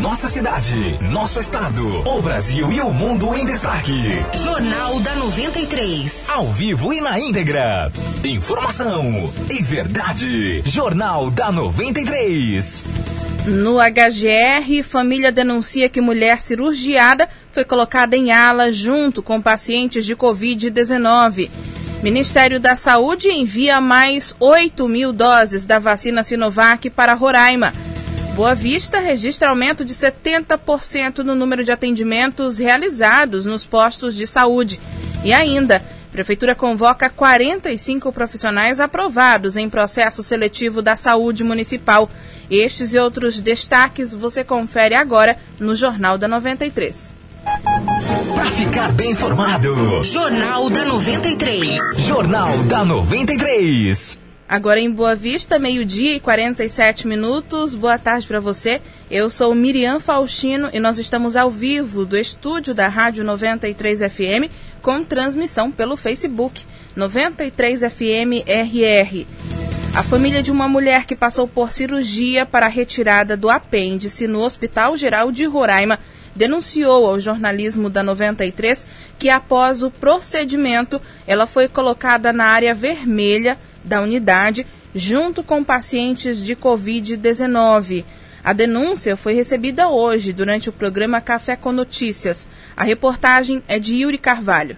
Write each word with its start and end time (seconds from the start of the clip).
Nossa 0.00 0.28
cidade, 0.28 0.98
nosso 1.02 1.38
estado, 1.38 2.00
o 2.08 2.22
Brasil 2.22 2.72
e 2.72 2.80
o 2.80 2.90
mundo 2.90 3.36
em 3.36 3.44
destaque. 3.44 4.24
Jornal 4.42 4.98
da 5.00 5.14
93. 5.14 6.30
Ao 6.30 6.50
vivo 6.50 6.90
e 6.90 7.02
na 7.02 7.20
íntegra. 7.20 7.92
Informação 8.24 9.30
e 9.50 9.62
verdade. 9.62 10.62
Jornal 10.62 11.30
da 11.30 11.52
93. 11.52 12.82
No 13.44 13.76
HGR, 13.76 14.82
família 14.82 15.30
denuncia 15.30 15.86
que 15.86 16.00
mulher 16.00 16.40
cirurgiada 16.40 17.28
foi 17.52 17.66
colocada 17.66 18.16
em 18.16 18.32
ala 18.32 18.72
junto 18.72 19.22
com 19.22 19.38
pacientes 19.38 20.06
de 20.06 20.16
Covid-19. 20.16 21.50
Ministério 22.02 22.58
da 22.58 22.74
Saúde 22.74 23.28
envia 23.28 23.82
mais 23.82 24.34
8 24.40 24.88
mil 24.88 25.12
doses 25.12 25.66
da 25.66 25.78
vacina 25.78 26.22
Sinovac 26.22 26.88
para 26.88 27.12
Roraima. 27.12 27.74
Boa 28.40 28.54
Vista 28.54 29.00
registra 29.00 29.50
aumento 29.50 29.84
de 29.84 29.92
70% 29.92 31.18
no 31.18 31.34
número 31.34 31.62
de 31.62 31.72
atendimentos 31.72 32.56
realizados 32.56 33.44
nos 33.44 33.66
postos 33.66 34.14
de 34.16 34.26
saúde. 34.26 34.80
E 35.22 35.30
ainda, 35.30 35.82
Prefeitura 36.10 36.54
convoca 36.54 37.10
45 37.10 38.10
profissionais 38.10 38.80
aprovados 38.80 39.58
em 39.58 39.68
processo 39.68 40.22
seletivo 40.22 40.80
da 40.80 40.96
saúde 40.96 41.44
municipal. 41.44 42.08
Estes 42.50 42.94
e 42.94 42.98
outros 42.98 43.38
destaques 43.42 44.14
você 44.14 44.42
confere 44.42 44.94
agora 44.94 45.36
no 45.58 45.74
Jornal 45.74 46.16
da 46.16 46.26
93. 46.26 47.14
Para 48.34 48.50
ficar 48.52 48.90
bem 48.92 49.10
informado. 49.10 50.02
Jornal 50.02 50.70
da 50.70 50.86
93. 50.86 51.78
Jornal 51.98 52.56
da 52.62 52.86
93. 52.86 54.29
Agora 54.50 54.80
em 54.80 54.90
Boa 54.90 55.14
Vista, 55.14 55.60
meio-dia 55.60 56.16
e 56.16 56.18
47 56.18 57.06
minutos. 57.06 57.72
Boa 57.72 57.96
tarde 57.96 58.26
para 58.26 58.40
você. 58.40 58.80
Eu 59.08 59.30
sou 59.30 59.54
Miriam 59.54 60.00
Faustino 60.00 60.68
e 60.72 60.80
nós 60.80 60.98
estamos 60.98 61.36
ao 61.36 61.52
vivo 61.52 62.04
do 62.04 62.16
estúdio 62.18 62.74
da 62.74 62.88
Rádio 62.88 63.22
93 63.22 64.00
FM 64.00 64.50
com 64.82 65.04
transmissão 65.04 65.70
pelo 65.70 65.96
Facebook 65.96 66.64
93 66.96 67.82
FM 67.82 68.42
RR. 68.44 69.24
A 69.94 70.02
família 70.02 70.42
de 70.42 70.50
uma 70.50 70.66
mulher 70.66 71.06
que 71.06 71.14
passou 71.14 71.46
por 71.46 71.70
cirurgia 71.70 72.44
para 72.44 72.66
a 72.66 72.68
retirada 72.68 73.36
do 73.36 73.48
apêndice 73.48 74.26
no 74.26 74.40
Hospital 74.40 74.96
Geral 74.96 75.30
de 75.30 75.44
Roraima 75.44 75.96
denunciou 76.34 77.06
ao 77.06 77.20
jornalismo 77.20 77.88
da 77.88 78.02
93 78.02 78.84
que 79.16 79.28
após 79.28 79.84
o 79.84 79.92
procedimento 79.92 81.00
ela 81.24 81.46
foi 81.46 81.68
colocada 81.68 82.32
na 82.32 82.46
área 82.46 82.74
vermelha 82.74 83.56
da 83.84 84.00
unidade, 84.00 84.66
junto 84.94 85.42
com 85.42 85.64
pacientes 85.64 86.44
de 86.44 86.54
Covid-19. 86.56 88.04
A 88.42 88.52
denúncia 88.52 89.16
foi 89.16 89.34
recebida 89.34 89.88
hoje 89.88 90.32
durante 90.32 90.68
o 90.68 90.72
programa 90.72 91.20
Café 91.20 91.56
com 91.56 91.72
Notícias. 91.72 92.48
A 92.76 92.82
reportagem 92.82 93.62
é 93.68 93.78
de 93.78 93.96
Yuri 93.96 94.18
Carvalho. 94.18 94.76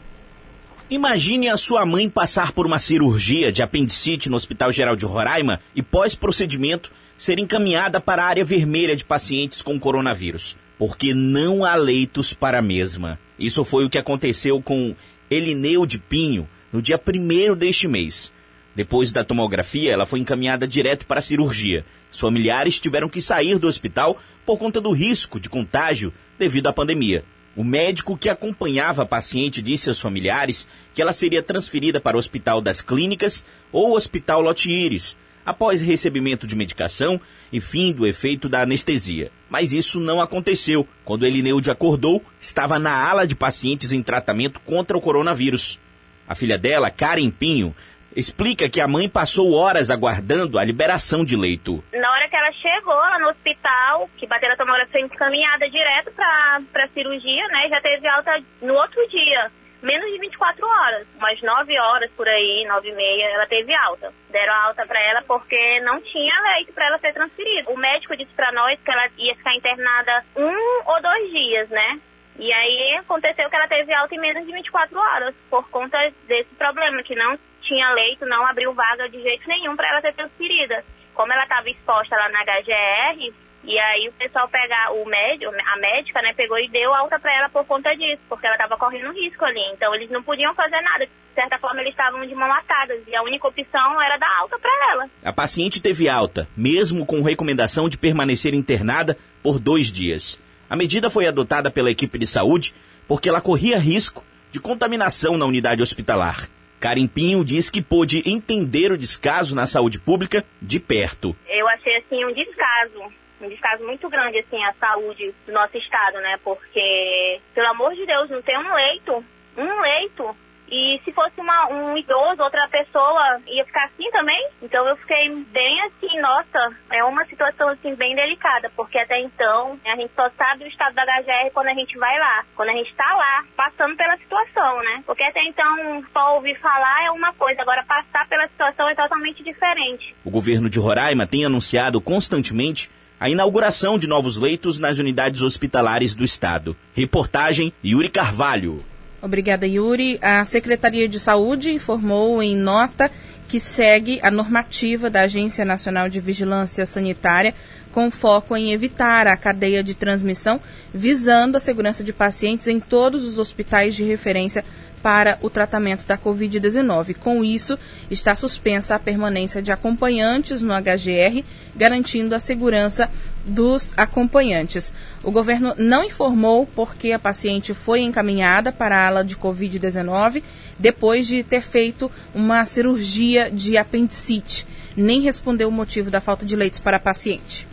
Imagine 0.90 1.48
a 1.48 1.56
sua 1.56 1.86
mãe 1.86 2.10
passar 2.10 2.52
por 2.52 2.66
uma 2.66 2.78
cirurgia 2.78 3.50
de 3.50 3.62
apendicite 3.62 4.28
no 4.28 4.36
Hospital 4.36 4.70
Geral 4.72 4.94
de 4.94 5.06
Roraima 5.06 5.60
e, 5.74 5.82
pós-procedimento, 5.82 6.92
ser 7.16 7.38
encaminhada 7.38 8.00
para 8.00 8.22
a 8.22 8.26
área 8.26 8.44
vermelha 8.44 8.96
de 8.96 9.04
pacientes 9.04 9.62
com 9.62 9.78
coronavírus, 9.78 10.56
porque 10.78 11.14
não 11.14 11.64
há 11.64 11.76
leitos 11.76 12.34
para 12.34 12.58
a 12.58 12.62
mesma. 12.62 13.18
Isso 13.38 13.64
foi 13.64 13.86
o 13.86 13.90
que 13.90 13.96
aconteceu 13.96 14.60
com 14.60 14.94
Elineu 15.30 15.86
de 15.86 15.98
Pinho 15.98 16.48
no 16.70 16.82
dia 16.82 17.00
1 17.00 17.56
deste 17.56 17.88
mês. 17.88 18.32
Depois 18.74 19.12
da 19.12 19.22
tomografia, 19.22 19.92
ela 19.92 20.06
foi 20.06 20.20
encaminhada 20.20 20.66
direto 20.66 21.06
para 21.06 21.18
a 21.18 21.22
cirurgia. 21.22 21.84
Os 22.10 22.18
familiares 22.18 22.80
tiveram 22.80 23.08
que 23.08 23.20
sair 23.20 23.58
do 23.58 23.68
hospital 23.68 24.18
por 24.46 24.58
conta 24.58 24.80
do 24.80 24.92
risco 24.92 25.38
de 25.38 25.48
contágio 25.48 26.12
devido 26.38 26.68
à 26.68 26.72
pandemia. 26.72 27.24
O 27.54 27.62
médico 27.62 28.16
que 28.16 28.30
acompanhava 28.30 29.02
a 29.02 29.06
paciente 29.06 29.60
disse 29.60 29.90
aos 29.90 30.00
familiares 30.00 30.66
que 30.94 31.02
ela 31.02 31.12
seria 31.12 31.42
transferida 31.42 32.00
para 32.00 32.16
o 32.16 32.18
Hospital 32.18 32.62
das 32.62 32.80
Clínicas 32.80 33.44
ou 33.70 33.94
Hospital 33.94 34.40
Lote 34.40 34.70
Íris, 34.70 35.18
após 35.44 35.82
recebimento 35.82 36.46
de 36.46 36.56
medicação 36.56 37.20
e 37.52 37.60
fim 37.60 37.92
do 37.92 38.06
efeito 38.06 38.48
da 38.48 38.62
anestesia. 38.62 39.30
Mas 39.50 39.74
isso 39.74 40.00
não 40.00 40.18
aconteceu. 40.18 40.88
Quando 41.04 41.26
Elineude 41.26 41.70
acordou, 41.70 42.22
estava 42.40 42.78
na 42.78 42.94
ala 42.94 43.26
de 43.26 43.34
pacientes 43.34 43.92
em 43.92 44.02
tratamento 44.02 44.58
contra 44.60 44.96
o 44.96 45.00
coronavírus. 45.00 45.78
A 46.26 46.34
filha 46.34 46.56
dela, 46.56 46.90
Karen 46.90 47.30
Pinho, 47.30 47.74
explica 48.16 48.68
que 48.68 48.80
a 48.80 48.88
mãe 48.88 49.08
passou 49.08 49.52
horas 49.52 49.90
aguardando 49.90 50.58
a 50.58 50.64
liberação 50.64 51.24
de 51.24 51.36
leito. 51.36 51.82
Na 51.92 52.10
hora 52.10 52.28
que 52.28 52.36
ela 52.36 52.52
chegou 52.52 52.94
lá 52.94 53.18
no 53.18 53.28
hospital, 53.30 54.08
que 54.16 54.26
bateram 54.26 54.54
a 54.54 54.56
tomografia 54.56 55.00
encaminhada 55.00 55.68
direto 55.68 56.12
para 56.12 56.88
cirurgia, 56.94 57.48
né, 57.48 57.68
já 57.68 57.80
teve 57.80 58.06
alta 58.08 58.42
no 58.60 58.74
outro 58.74 59.08
dia. 59.08 59.50
Menos 59.82 60.08
de 60.12 60.18
24 60.18 60.64
horas, 60.64 61.06
umas 61.16 61.42
9 61.42 61.76
horas 61.76 62.10
por 62.12 62.28
aí, 62.28 62.64
9 62.68 62.88
e 62.88 62.94
meia, 62.94 63.24
ela 63.34 63.46
teve 63.48 63.74
alta. 63.74 64.12
Deram 64.30 64.54
alta 64.54 64.86
para 64.86 65.00
ela 65.00 65.22
porque 65.22 65.80
não 65.80 66.00
tinha 66.00 66.40
leito 66.54 66.72
para 66.72 66.86
ela 66.86 66.98
ser 67.00 67.12
transferida. 67.12 67.68
O 67.68 67.76
médico 67.76 68.16
disse 68.16 68.32
para 68.36 68.52
nós 68.52 68.78
que 68.80 68.90
ela 68.90 69.08
ia 69.18 69.34
ficar 69.34 69.56
internada 69.56 70.24
um 70.36 70.88
ou 70.88 71.02
dois 71.02 71.30
dias, 71.32 71.68
né? 71.68 72.00
E 72.38 72.52
aí 72.52 72.96
aconteceu 72.98 73.48
que 73.48 73.56
ela 73.56 73.68
teve 73.68 73.92
alta 73.92 74.14
em 74.14 74.20
menos 74.20 74.46
de 74.46 74.52
24 74.52 74.98
horas, 74.98 75.34
por 75.50 75.68
conta 75.70 75.98
desse 76.26 76.54
problema, 76.56 77.02
que 77.02 77.14
não 77.14 77.38
tinha 77.60 77.92
leito, 77.92 78.26
não 78.26 78.46
abriu 78.46 78.72
vaga 78.72 79.08
de 79.08 79.20
jeito 79.20 79.46
nenhum 79.48 79.76
para 79.76 79.88
ela 79.88 80.00
ser 80.00 80.14
transferida. 80.14 80.84
Como 81.14 81.32
ela 81.32 81.44
estava 81.44 81.68
exposta 81.68 82.16
lá 82.16 82.28
na 82.30 82.42
HGR, 82.42 83.32
e 83.64 83.78
aí 83.78 84.08
o 84.08 84.12
pessoal 84.12 84.48
pegar 84.48 84.92
o 84.92 85.04
médico, 85.04 85.52
a 85.52 85.76
médica, 85.78 86.20
né, 86.20 86.32
pegou 86.34 86.58
e 86.58 86.68
deu 86.68 86.92
alta 86.92 87.18
para 87.20 87.32
ela 87.36 87.48
por 87.48 87.64
conta 87.64 87.94
disso, 87.94 88.20
porque 88.28 88.44
ela 88.44 88.56
estava 88.56 88.76
correndo 88.76 89.12
risco 89.12 89.44
ali. 89.44 89.62
Então 89.72 89.94
eles 89.94 90.10
não 90.10 90.22
podiam 90.22 90.52
fazer 90.54 90.80
nada. 90.80 91.06
De 91.06 91.34
certa 91.34 91.58
forma 91.58 91.80
eles 91.80 91.92
estavam 91.92 92.26
de 92.26 92.34
mão 92.34 92.52
atadas 92.52 93.00
e 93.06 93.14
a 93.14 93.22
única 93.22 93.46
opção 93.46 94.02
era 94.02 94.16
dar 94.18 94.38
alta 94.40 94.58
para 94.58 94.92
ela. 94.92 95.08
A 95.24 95.32
paciente 95.32 95.80
teve 95.80 96.08
alta, 96.08 96.48
mesmo 96.56 97.06
com 97.06 97.22
recomendação 97.22 97.88
de 97.88 97.96
permanecer 97.96 98.52
internada 98.52 99.16
por 99.42 99.60
dois 99.60 99.92
dias. 99.92 100.41
A 100.72 100.76
medida 100.76 101.10
foi 101.10 101.26
adotada 101.26 101.70
pela 101.70 101.90
equipe 101.90 102.16
de 102.18 102.26
saúde 102.26 102.72
porque 103.06 103.28
ela 103.28 103.42
corria 103.42 103.76
risco 103.76 104.24
de 104.50 104.58
contaminação 104.58 105.36
na 105.36 105.44
unidade 105.44 105.82
hospitalar. 105.82 106.48
Carimpinho 106.80 107.44
diz 107.44 107.68
que 107.68 107.82
pôde 107.82 108.22
entender 108.24 108.90
o 108.90 108.96
descaso 108.96 109.54
na 109.54 109.66
saúde 109.66 110.00
pública 110.00 110.42
de 110.62 110.80
perto. 110.80 111.36
Eu 111.46 111.68
achei 111.68 111.98
assim 111.98 112.24
um 112.24 112.32
descaso, 112.32 113.02
um 113.42 113.50
descaso 113.50 113.84
muito 113.84 114.08
grande 114.08 114.38
assim 114.38 114.64
a 114.64 114.72
saúde 114.80 115.34
do 115.46 115.52
nosso 115.52 115.76
estado, 115.76 116.14
né? 116.22 116.38
Porque 116.42 117.38
pelo 117.54 117.68
amor 117.68 117.94
de 117.94 118.06
Deus, 118.06 118.30
não 118.30 118.40
tem 118.40 118.56
um 118.56 118.74
leito, 118.74 119.22
um 119.58 119.80
leito 119.82 120.34
e 120.72 120.98
se 121.04 121.12
fosse 121.12 121.38
uma, 121.38 121.68
um 121.68 121.98
idoso, 121.98 122.42
outra 122.42 122.66
pessoa, 122.68 123.38
ia 123.46 123.62
ficar 123.66 123.84
assim 123.84 124.10
também. 124.10 124.48
Então 124.62 124.88
eu 124.88 124.96
fiquei 124.96 125.28
bem 125.52 125.82
assim, 125.82 126.18
nossa, 126.18 126.74
é 126.90 127.04
uma 127.04 127.26
situação 127.26 127.68
assim 127.68 127.94
bem 127.94 128.16
delicada, 128.16 128.72
porque 128.74 128.96
até 128.98 129.20
então 129.20 129.78
a 129.84 129.96
gente 129.96 130.14
só 130.16 130.30
sabe 130.30 130.64
o 130.64 130.68
estado 130.68 130.94
da 130.94 131.04
HGR 131.04 131.50
quando 131.52 131.68
a 131.68 131.74
gente 131.74 131.98
vai 131.98 132.18
lá, 132.18 132.46
quando 132.56 132.70
a 132.70 132.72
gente 132.72 132.88
está 132.88 133.04
lá, 133.04 133.44
passando 133.54 133.94
pela 133.96 134.16
situação, 134.16 134.78
né? 134.82 135.02
Porque 135.04 135.22
até 135.22 135.44
então 135.44 136.02
só 136.10 136.36
ouvir 136.36 136.58
falar 136.58 137.04
é 137.04 137.10
uma 137.10 137.34
coisa, 137.34 137.60
agora 137.60 137.84
passar 137.84 138.26
pela 138.26 138.48
situação 138.48 138.88
é 138.88 138.94
totalmente 138.94 139.44
diferente. 139.44 140.16
O 140.24 140.30
governo 140.30 140.70
de 140.70 140.80
Roraima 140.80 141.26
tem 141.26 141.44
anunciado 141.44 142.00
constantemente 142.00 142.90
a 143.20 143.28
inauguração 143.28 143.98
de 143.98 144.06
novos 144.06 144.38
leitos 144.38 144.78
nas 144.78 144.98
unidades 144.98 145.42
hospitalares 145.42 146.14
do 146.14 146.24
estado. 146.24 146.74
Reportagem 146.94 147.74
Yuri 147.84 148.08
Carvalho. 148.08 148.82
Obrigada, 149.22 149.66
Yuri. 149.68 150.18
A 150.20 150.44
Secretaria 150.44 151.08
de 151.08 151.20
Saúde 151.20 151.70
informou 151.70 152.42
em 152.42 152.56
nota 152.56 153.08
que 153.46 153.60
segue 153.60 154.18
a 154.20 154.32
normativa 154.32 155.08
da 155.08 155.20
Agência 155.20 155.64
Nacional 155.64 156.08
de 156.08 156.18
Vigilância 156.18 156.84
Sanitária 156.84 157.54
com 157.92 158.10
foco 158.10 158.56
em 158.56 158.72
evitar 158.72 159.28
a 159.28 159.36
cadeia 159.36 159.84
de 159.84 159.94
transmissão, 159.94 160.60
visando 160.92 161.56
a 161.56 161.60
segurança 161.60 162.02
de 162.02 162.12
pacientes 162.12 162.66
em 162.66 162.80
todos 162.80 163.24
os 163.24 163.38
hospitais 163.38 163.94
de 163.94 164.02
referência 164.02 164.64
para 165.02 165.38
o 165.42 165.50
tratamento 165.50 166.06
da 166.06 166.16
Covid-19. 166.16 167.16
Com 167.16 167.42
isso, 167.42 167.78
está 168.10 168.34
suspensa 168.36 168.94
a 168.94 168.98
permanência 168.98 169.60
de 169.60 169.72
acompanhantes 169.72 170.62
no 170.62 170.72
HGR, 170.72 171.44
garantindo 171.74 172.34
a 172.34 172.40
segurança 172.40 173.10
dos 173.44 173.92
acompanhantes. 173.96 174.94
O 175.22 175.30
governo 175.30 175.74
não 175.76 176.04
informou 176.04 176.64
por 176.64 176.94
que 176.94 177.12
a 177.12 177.18
paciente 177.18 177.74
foi 177.74 178.00
encaminhada 178.00 178.70
para 178.70 178.96
a 178.96 179.06
ala 179.08 179.24
de 179.24 179.36
Covid-19 179.36 180.42
depois 180.78 181.26
de 181.26 181.42
ter 181.42 181.62
feito 181.62 182.10
uma 182.34 182.64
cirurgia 182.64 183.50
de 183.50 183.76
apendicite. 183.76 184.66
Nem 184.96 185.20
respondeu 185.20 185.68
o 185.68 185.72
motivo 185.72 186.10
da 186.10 186.20
falta 186.20 186.46
de 186.46 186.54
leitos 186.54 186.78
para 186.78 186.98
a 186.98 187.00
paciente. 187.00 187.71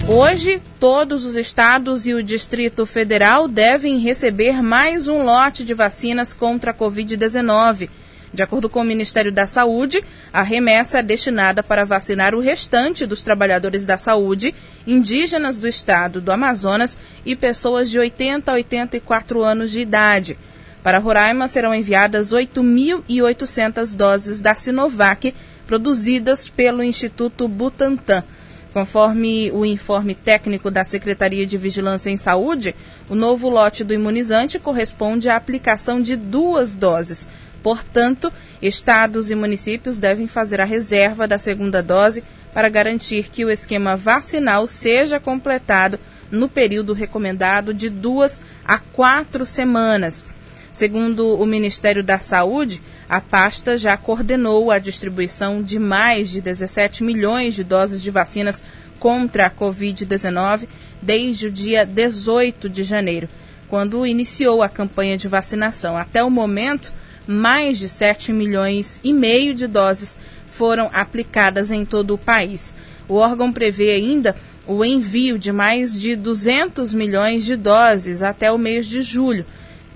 Hoje, 0.08 0.60
todos 0.81 1.25
os 1.25 1.37
estados 1.37 2.06
e 2.06 2.12
o 2.12 2.25
Distrito 2.25 2.84
Federal 2.84 3.46
devem 3.46 3.99
receber 3.99 4.60
mais 4.60 5.06
um 5.06 5.22
lote 5.22 5.62
de 5.62 5.75
vacinas 5.75 6.32
contra 6.32 6.72
a 6.72 6.75
Covid-19. 6.75 7.88
De 8.34 8.43
acordo 8.43 8.69
com 8.69 8.81
o 8.81 8.84
Ministério 8.84 9.31
da 9.31 9.46
Saúde, 9.46 10.02
a 10.32 10.43
remessa 10.43 10.99
é 10.99 11.02
destinada 11.02 11.62
para 11.62 11.84
vacinar 11.84 12.34
o 12.34 12.40
restante 12.40 13.06
dos 13.06 13.22
trabalhadores 13.22 13.84
da 13.84 13.96
saúde, 13.96 14.52
indígenas 14.84 15.56
do 15.56 15.69
estado 15.69 16.20
do 16.20 16.32
Amazonas 16.32 16.98
e 17.25 17.37
pessoas 17.37 17.88
de 17.88 18.00
80 18.00 18.50
a 18.50 18.55
84 18.55 19.44
anos 19.44 19.70
de 19.70 19.81
idade. 19.82 20.37
Para 20.82 20.98
Roraima 20.98 21.46
serão 21.46 21.72
enviadas 21.72 22.32
8.800 22.32 23.94
doses 23.94 24.40
da 24.40 24.56
Sinovac, 24.56 25.32
produzidas 25.64 26.48
pelo 26.48 26.82
Instituto 26.82 27.46
Butantan. 27.46 28.25
Conforme 28.72 29.50
o 29.52 29.66
informe 29.66 30.14
técnico 30.14 30.70
da 30.70 30.82
Secretaria 30.82 31.46
de 31.46 31.58
Vigilância 31.58 32.08
em 32.08 32.16
Saúde, 32.16 32.74
o 33.08 33.14
novo 33.14 33.50
lote 33.50 33.84
do 33.84 33.92
imunizante 33.92 34.58
corresponde 34.58 35.28
à 35.28 35.36
aplicação 35.36 36.00
de 36.00 36.16
duas 36.16 36.74
doses. 36.74 37.28
Portanto, 37.62 38.32
estados 38.62 39.30
e 39.30 39.34
municípios 39.34 39.98
devem 39.98 40.26
fazer 40.26 40.58
a 40.60 40.64
reserva 40.64 41.28
da 41.28 41.36
segunda 41.36 41.82
dose 41.82 42.24
para 42.54 42.70
garantir 42.70 43.28
que 43.30 43.44
o 43.44 43.50
esquema 43.50 43.94
vacinal 43.94 44.66
seja 44.66 45.20
completado 45.20 45.98
no 46.30 46.48
período 46.48 46.94
recomendado 46.94 47.74
de 47.74 47.90
duas 47.90 48.40
a 48.64 48.78
quatro 48.78 49.44
semanas. 49.44 50.24
Segundo 50.72 51.38
o 51.38 51.44
Ministério 51.44 52.02
da 52.02 52.19
Saúde, 52.19 52.80
a 53.12 53.20
pasta 53.20 53.76
já 53.76 53.94
coordenou 53.94 54.70
a 54.70 54.79
distribuição 54.79 55.62
de 55.62 55.79
mais 55.79 56.31
de 56.31 56.41
17 56.41 57.05
milhões 57.05 57.55
de 57.55 57.62
doses 57.62 58.00
de 58.00 58.11
vacinas 58.11 58.64
contra 58.99 59.44
a 59.44 59.50
Covid-19 59.50 60.67
desde 61.03 61.49
o 61.49 61.53
dia 61.53 61.85
18 61.85 62.70
de 62.70 62.82
janeiro, 62.82 63.29
quando 63.69 64.06
iniciou 64.06 64.62
a 64.62 64.69
campanha 64.69 65.19
de 65.19 65.29
vacinação. 65.29 65.94
Até 65.94 66.25
o 66.25 66.31
momento, 66.31 66.91
mais 67.26 67.76
de 67.76 67.87
7 67.87 68.32
milhões 68.32 68.99
e 69.05 69.12
meio 69.12 69.55
de 69.55 69.67
doses 69.67 70.17
foram 70.47 70.88
aplicadas 70.91 71.70
em 71.70 71.85
todo 71.85 72.15
o 72.15 72.19
país. 72.19 72.75
O 73.06 73.17
órgão 73.17 73.53
prevê 73.53 73.91
ainda 73.91 74.35
o 74.67 74.82
envio 74.82 75.38
de 75.38 75.53
mais 75.53 76.00
de 76.00 76.17
200 76.17 76.94
milhões 76.94 77.44
de 77.44 77.56
doses 77.56 78.23
até 78.23 78.50
o 78.50 78.56
mês 78.56 78.87
de 78.87 79.03
julho 79.03 79.44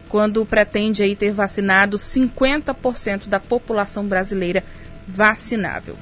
quando 0.09 0.45
pretende 0.45 1.03
aí 1.03 1.17
ter 1.17 1.33
vacinado 1.33 1.99
50% 1.99 3.27
da 3.27 3.41
população 3.41 4.07
brasileira 4.07 4.63
vacinável. 5.07 5.97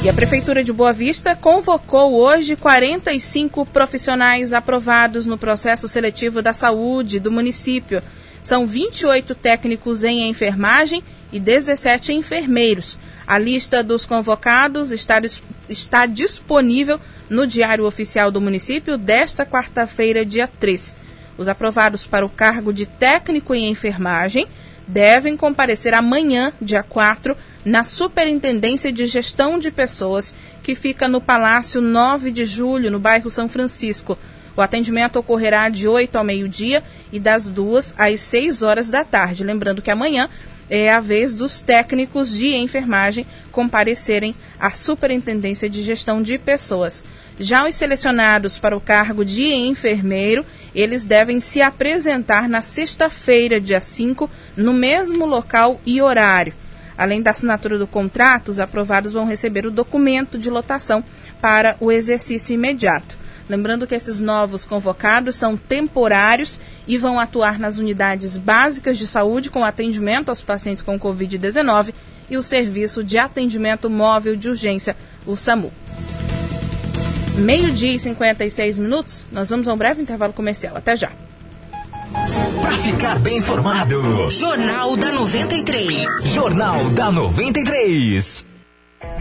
E 0.05 0.09
a 0.09 0.13
Prefeitura 0.13 0.63
de 0.63 0.71
Boa 0.71 0.93
Vista 0.93 1.35
convocou 1.35 2.13
hoje 2.13 2.55
45 2.55 3.65
profissionais 3.65 4.53
aprovados 4.53 5.25
no 5.25 5.35
processo 5.35 5.87
seletivo 5.87 6.43
da 6.43 6.53
saúde 6.53 7.19
do 7.19 7.31
município. 7.31 8.03
São 8.43 8.67
28 8.67 9.33
técnicos 9.33 10.03
em 10.03 10.29
enfermagem 10.29 11.03
e 11.33 11.39
17 11.39 12.13
enfermeiros. 12.13 12.99
A 13.25 13.39
lista 13.39 13.83
dos 13.83 14.05
convocados 14.05 14.91
está, 14.91 15.19
está 15.67 16.05
disponível 16.05 17.01
no 17.27 17.47
Diário 17.47 17.87
Oficial 17.87 18.29
do 18.29 18.39
Município 18.39 18.99
desta 18.99 19.43
quarta-feira, 19.43 20.23
dia 20.23 20.47
3. 20.47 20.95
Os 21.35 21.47
aprovados 21.47 22.05
para 22.05 22.23
o 22.23 22.29
cargo 22.29 22.71
de 22.71 22.85
técnico 22.85 23.55
em 23.55 23.71
enfermagem 23.71 24.45
devem 24.87 25.35
comparecer 25.35 25.95
amanhã, 25.95 26.53
dia 26.61 26.83
4, 26.83 27.35
na 27.65 27.83
Superintendência 27.83 28.91
de 28.91 29.07
Gestão 29.07 29.57
de 29.57 29.71
Pessoas, 29.71 30.35
que 30.61 30.75
fica 30.75 31.07
no 31.07 31.19
Palácio 31.19 31.81
9 31.81 32.29
de 32.29 32.45
Julho, 32.45 32.91
no 32.91 32.99
bairro 32.99 33.29
São 33.29 33.49
Francisco. 33.49 34.17
O 34.55 34.61
atendimento 34.61 35.17
ocorrerá 35.17 35.67
de 35.67 35.87
8 35.87 36.15
ao 36.15 36.23
meio-dia 36.23 36.83
e 37.11 37.19
das 37.19 37.49
2 37.49 37.95
às 37.97 38.21
6 38.21 38.61
horas 38.61 38.89
da 38.89 39.03
tarde. 39.03 39.43
Lembrando 39.43 39.81
que 39.81 39.89
amanhã 39.89 40.29
é 40.69 40.91
a 40.91 40.99
vez 40.99 41.35
dos 41.35 41.61
técnicos 41.61 42.31
de 42.31 42.55
enfermagem 42.55 43.25
comparecerem 43.51 44.35
à 44.59 44.69
Superintendência 44.71 45.69
de 45.69 45.81
Gestão 45.81 46.21
de 46.21 46.37
Pessoas. 46.37 47.03
Já 47.39 47.67
os 47.67 47.75
selecionados 47.75 48.57
para 48.57 48.77
o 48.77 48.81
cargo 48.81 49.25
de 49.25 49.43
enfermeiro, 49.43 50.45
eles 50.73 51.05
devem 51.05 51.39
se 51.39 51.61
apresentar 51.61 52.47
na 52.47 52.61
sexta-feira, 52.61 53.59
dia 53.59 53.81
5, 53.81 54.29
no 54.55 54.71
mesmo 54.71 55.25
local 55.25 55.81
e 55.85 56.01
horário. 56.01 56.53
Além 56.97 57.21
da 57.21 57.31
assinatura 57.31 57.77
do 57.77 57.87
contrato, 57.87 58.49
os 58.49 58.59
aprovados 58.59 59.13
vão 59.13 59.25
receber 59.25 59.65
o 59.65 59.71
documento 59.71 60.37
de 60.37 60.49
lotação 60.49 61.03
para 61.41 61.75
o 61.79 61.91
exercício 61.91 62.53
imediato. 62.53 63.17
Lembrando 63.47 63.85
que 63.85 63.93
esses 63.93 64.19
novos 64.19 64.65
convocados 64.65 65.35
são 65.35 65.55
temporários 65.55 66.59
e 66.87 66.97
vão 66.97 67.19
atuar 67.19 67.59
nas 67.59 67.77
unidades 67.77 68.37
básicas 68.37 68.97
de 68.97 69.05
saúde 69.05 69.51
com 69.51 69.63
atendimento 69.63 70.29
aos 70.29 70.41
pacientes 70.41 70.83
com 70.83 70.99
Covid-19 70.99 71.93
e 72.29 72.37
o 72.37 72.43
Serviço 72.43 73.03
de 73.03 73.19
Atendimento 73.19 73.89
Móvel 73.89 74.35
de 74.35 74.49
Urgência, 74.49 74.97
o 75.27 75.35
SAMU. 75.35 75.71
Meio-dia 77.37 77.91
e 77.91 77.99
56 77.99 78.77
minutos, 78.77 79.25
nós 79.31 79.49
vamos 79.49 79.67
a 79.67 79.73
um 79.73 79.77
breve 79.77 80.01
intervalo 80.01 80.33
comercial. 80.33 80.75
Até 80.77 80.95
já. 80.95 81.11
Para 82.65 82.79
ficar 82.79 83.19
bem 83.19 83.37
informado, 83.37 84.27
Jornal 84.27 84.97
da 84.97 85.11
93. 85.11 86.07
Jornal 86.23 86.89
da 86.89 87.11
93. 87.11 88.43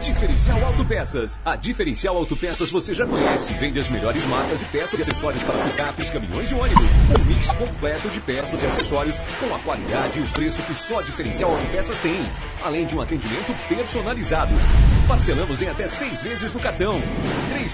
Diferencial 0.00 0.64
Autopeças. 0.64 1.38
A 1.44 1.54
Diferencial 1.54 2.16
Autopeças 2.16 2.70
você 2.70 2.94
já 2.94 3.06
conhece. 3.06 3.52
Vende 3.52 3.78
as 3.78 3.90
melhores 3.90 4.24
marcas 4.24 4.62
e 4.62 4.64
peças 4.64 4.98
e 4.98 5.02
acessórios 5.02 5.42
para 5.42 5.62
picapes, 5.62 6.08
caminhões 6.08 6.50
e 6.52 6.54
ônibus. 6.54 6.90
Um 7.20 7.24
mix 7.26 7.48
completo 7.48 8.08
de 8.08 8.20
peças 8.20 8.62
e 8.62 8.64
acessórios 8.64 9.18
com 9.38 9.54
a 9.54 9.58
qualidade 9.58 10.20
e 10.20 10.22
o 10.22 10.28
preço 10.30 10.62
que 10.62 10.74
só 10.74 11.00
a 11.00 11.02
Diferencial 11.02 11.50
Autopeças 11.50 11.98
tem. 12.00 12.26
Além 12.64 12.86
de 12.86 12.96
um 12.96 13.02
atendimento 13.02 13.54
personalizado. 13.68 14.54
Parcelamos 15.06 15.61
em 15.61 15.68
até 15.68 15.87
seis 15.87 16.23
vezes 16.23 16.50
no 16.52 16.61
cartão. 16.61 17.02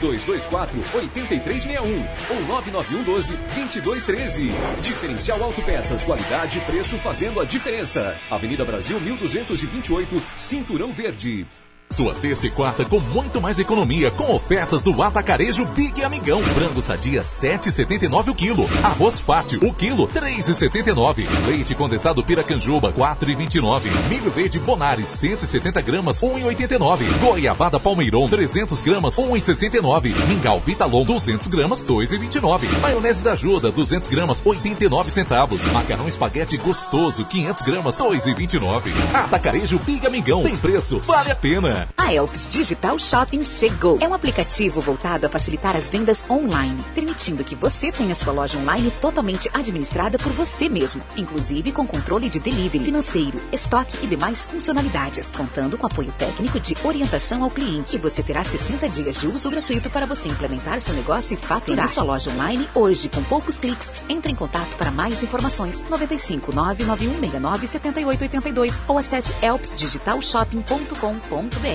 3224-8361 0.00 2.04
ou 2.28 2.36
9912-2213. 2.62 4.50
Diferencial 4.80 5.40
Autopeças. 5.42 6.04
Qualidade 6.04 6.58
e 6.58 6.60
preço 6.62 6.96
fazendo 6.98 7.40
a 7.40 7.44
diferença. 7.44 8.16
Avenida 8.30 8.64
Brasil 8.64 9.00
1228, 9.00 10.22
Cinturão 10.36 10.92
Verde. 10.92 11.46
Sua 11.92 12.14
terça 12.14 12.46
e 12.46 12.50
quarta 12.50 12.84
com 12.84 13.00
muito 13.00 13.40
mais 13.40 13.58
economia 13.58 14.12
com 14.12 14.32
ofertas 14.32 14.84
do 14.84 15.02
Atacarejo 15.02 15.66
Big 15.66 16.04
Amigão. 16.04 16.40
Frango 16.40 16.80
sadia 16.80 17.22
7,79 17.22 18.28
o 18.28 18.34
quilo. 18.34 18.70
Arroz 18.80 19.18
fátio 19.18 19.58
o 19.66 19.74
quilo 19.74 20.06
3,79. 20.06 21.26
Leite 21.48 21.74
condensado 21.74 22.22
Piracanjuba 22.22 22.92
4,29. 22.92 23.90
Milho 24.08 24.30
verde 24.30 24.60
Bonari 24.60 25.02
170 25.04 25.82
gramas 25.82 26.20
1,89. 26.20 27.18
Goiabada 27.18 27.80
Palmeirão 27.80 28.28
300 28.28 28.80
gramas 28.82 29.16
1,69. 29.16 30.14
Mingau 30.28 30.60
Vitalon 30.60 31.04
200 31.04 31.48
gramas 31.48 31.82
2,29. 31.82 32.68
Maionese 32.80 33.20
da 33.20 33.32
Ajuda 33.32 33.72
200 33.72 34.08
gramas 34.08 34.40
89 34.44 35.10
centavos. 35.10 35.66
Macarrão 35.66 36.06
espaguete 36.06 36.56
gostoso 36.56 37.24
500 37.24 37.62
gramas 37.62 37.98
2,29. 37.98 38.92
Atacarejo 39.12 39.80
Big 39.80 40.06
Amigão 40.06 40.44
tem 40.44 40.56
preço 40.56 41.00
vale 41.00 41.32
a 41.32 41.34
pena. 41.34 41.79
A 41.96 42.12
Elps 42.12 42.48
Digital 42.48 42.98
Shopping 42.98 43.44
chegou. 43.44 43.98
É 44.00 44.08
um 44.08 44.14
aplicativo 44.14 44.80
voltado 44.80 45.26
a 45.26 45.30
facilitar 45.30 45.76
as 45.76 45.90
vendas 45.90 46.24
online, 46.28 46.82
permitindo 46.94 47.44
que 47.44 47.54
você 47.54 47.92
tenha 47.92 48.14
sua 48.14 48.32
loja 48.32 48.58
online 48.58 48.90
totalmente 49.00 49.48
administrada 49.52 50.18
por 50.18 50.32
você 50.32 50.68
mesmo, 50.68 51.02
inclusive 51.16 51.72
com 51.72 51.86
controle 51.86 52.28
de 52.28 52.40
delivery, 52.40 52.84
financeiro, 52.84 53.40
estoque 53.52 53.98
e 54.02 54.06
demais 54.06 54.44
funcionalidades, 54.44 55.30
contando 55.30 55.78
com 55.78 55.86
apoio 55.86 56.12
técnico 56.18 56.58
de 56.58 56.76
orientação 56.82 57.44
ao 57.44 57.50
cliente. 57.50 57.98
Você 57.98 58.22
terá 58.22 58.44
60 58.44 58.88
dias 58.88 59.20
de 59.20 59.26
uso 59.26 59.50
gratuito 59.50 59.90
para 59.90 60.06
você 60.06 60.28
implementar 60.28 60.80
seu 60.80 60.94
negócio 60.94 61.34
e 61.34 61.36
faturar 61.36 61.88
sua 61.88 62.02
loja 62.02 62.30
online 62.30 62.68
hoje 62.74 63.08
com 63.08 63.22
poucos 63.24 63.58
cliques. 63.58 63.92
Entre 64.08 64.32
em 64.32 64.34
contato 64.34 64.76
para 64.76 64.90
mais 64.90 65.22
informações 65.22 65.84
95 65.88 66.54
991 66.54 67.20
69 67.20 67.66
7882 67.66 68.80
ou 68.88 68.98
acesse 68.98 69.34
elpsdigitalshopping.com.br. 69.42 71.69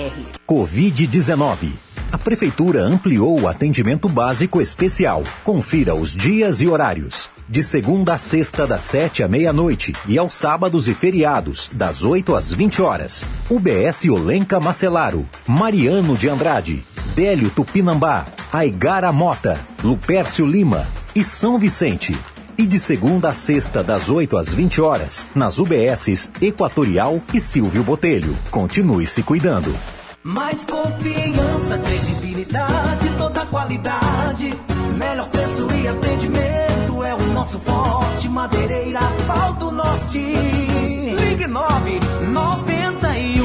Covid-19. 0.46 1.72
A 2.12 2.16
Prefeitura 2.18 2.82
ampliou 2.82 3.40
o 3.40 3.48
atendimento 3.48 4.08
básico 4.08 4.60
especial. 4.60 5.24
Confira 5.42 5.94
os 5.94 6.14
dias 6.14 6.60
e 6.60 6.68
horários. 6.68 7.28
De 7.48 7.62
segunda 7.62 8.14
a 8.14 8.18
sexta, 8.18 8.66
das 8.66 8.82
7 8.82 9.22
à 9.22 9.28
meia-noite. 9.28 9.92
E 10.06 10.16
aos 10.16 10.34
sábados 10.34 10.88
e 10.88 10.94
feriados, 10.94 11.68
das 11.72 12.04
8 12.04 12.34
às 12.34 12.52
20 12.52 12.80
horas. 12.82 13.24
UBS 13.50 14.04
Olenca 14.04 14.60
Macelaro. 14.60 15.28
Mariano 15.46 16.16
de 16.16 16.28
Andrade. 16.28 16.84
Délio 17.14 17.50
Tupinambá. 17.50 18.26
Aigara 18.52 19.10
Mota. 19.12 19.58
Lupércio 19.82 20.46
Lima. 20.46 20.86
E 21.14 21.24
São 21.24 21.58
Vicente. 21.58 22.16
E 22.58 22.66
de 22.66 22.78
segunda 22.78 23.28
a 23.28 23.34
sexta, 23.34 23.84
das 23.84 24.08
8 24.08 24.34
às 24.34 24.50
20 24.50 24.80
horas, 24.80 25.26
nas 25.34 25.58
UBSs 25.58 26.30
Equatorial 26.40 27.20
e 27.34 27.38
Silvio 27.38 27.82
Botelho. 27.82 28.34
Continue 28.50 29.06
se 29.06 29.22
cuidando. 29.22 29.76
Mais 30.22 30.64
confiança, 30.64 31.76
credibilidade, 31.84 33.10
toda 33.18 33.44
qualidade. 33.44 34.54
Melhor 34.96 35.28
preço 35.28 35.68
e 35.70 35.86
atendimento 35.86 37.04
é 37.04 37.14
o 37.14 37.26
nosso 37.34 37.58
forte. 37.58 38.26
Madeireira, 38.26 39.00
Pau 39.26 39.52
do 39.52 39.70
Norte. 39.70 40.18
Ligue 40.18 41.46
9 41.46 42.00
91 42.32 43.44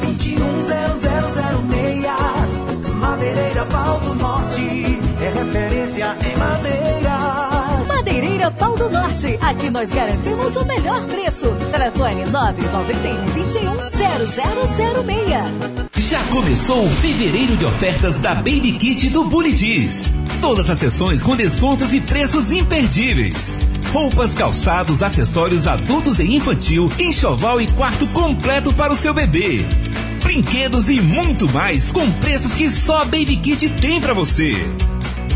210006. 0.00 2.94
Madeireira, 2.94 3.66
Pau 3.66 4.00
do 4.00 4.14
Norte. 4.14 4.98
É 5.20 5.30
referência 5.30 6.16
em 6.24 6.34
madeira. 6.38 7.33
Do 8.84 8.90
Norte. 8.90 9.38
Aqui 9.40 9.70
nós 9.70 9.88
garantimos 9.88 10.54
o 10.56 10.64
melhor 10.66 11.06
preço. 11.06 11.46
Telefone 11.70 12.26
991 12.26 13.26
21 13.32 13.76
0006. 15.96 16.06
Já 16.06 16.22
começou 16.24 16.84
o 16.84 16.90
fevereiro 16.96 17.56
de 17.56 17.64
ofertas 17.64 18.16
da 18.16 18.34
Baby 18.34 18.72
Kit 18.72 19.08
do 19.08 19.24
Buritis. 19.24 20.12
Todas 20.38 20.68
as 20.68 20.78
sessões 20.78 21.22
com 21.22 21.34
descontos 21.34 21.94
e 21.94 22.00
preços 22.02 22.52
imperdíveis. 22.52 23.58
Roupas, 23.90 24.34
calçados, 24.34 25.02
acessórios 25.02 25.66
adultos 25.66 26.18
e 26.18 26.34
infantil, 26.34 26.90
enxoval 26.98 27.62
e 27.62 27.66
quarto 27.68 28.06
completo 28.08 28.70
para 28.74 28.92
o 28.92 28.96
seu 28.96 29.14
bebê. 29.14 29.64
Brinquedos 30.22 30.90
e 30.90 31.00
muito 31.00 31.48
mais 31.48 31.90
com 31.90 32.12
preços 32.12 32.52
que 32.52 32.68
só 32.68 33.00
a 33.00 33.04
Baby 33.06 33.38
Kit 33.38 33.66
tem 33.70 33.98
para 33.98 34.12
você. 34.12 34.52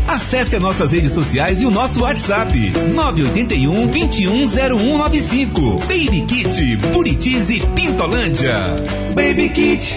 Acesse 0.09 0.55
as 0.55 0.61
nossas 0.61 0.91
redes 0.91 1.11
sociais 1.11 1.61
e 1.61 1.67
o 1.67 1.69
nosso 1.69 2.01
WhatsApp 2.01 2.51
981 2.95 3.87
210195. 3.89 5.81
Baby 5.81 6.25
Kit, 6.27 6.77
Buritis 6.91 7.51
e 7.51 7.59
Pintolândia. 7.75 8.75
Baby 9.13 9.49
Kit. 9.49 9.95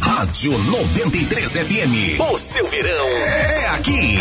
Rádio 0.00 0.56
93 0.56 1.50
FM. 1.50 2.20
O 2.20 2.38
seu 2.38 2.68
verão 2.68 3.08
é 3.08 3.66
aqui. 3.70 4.18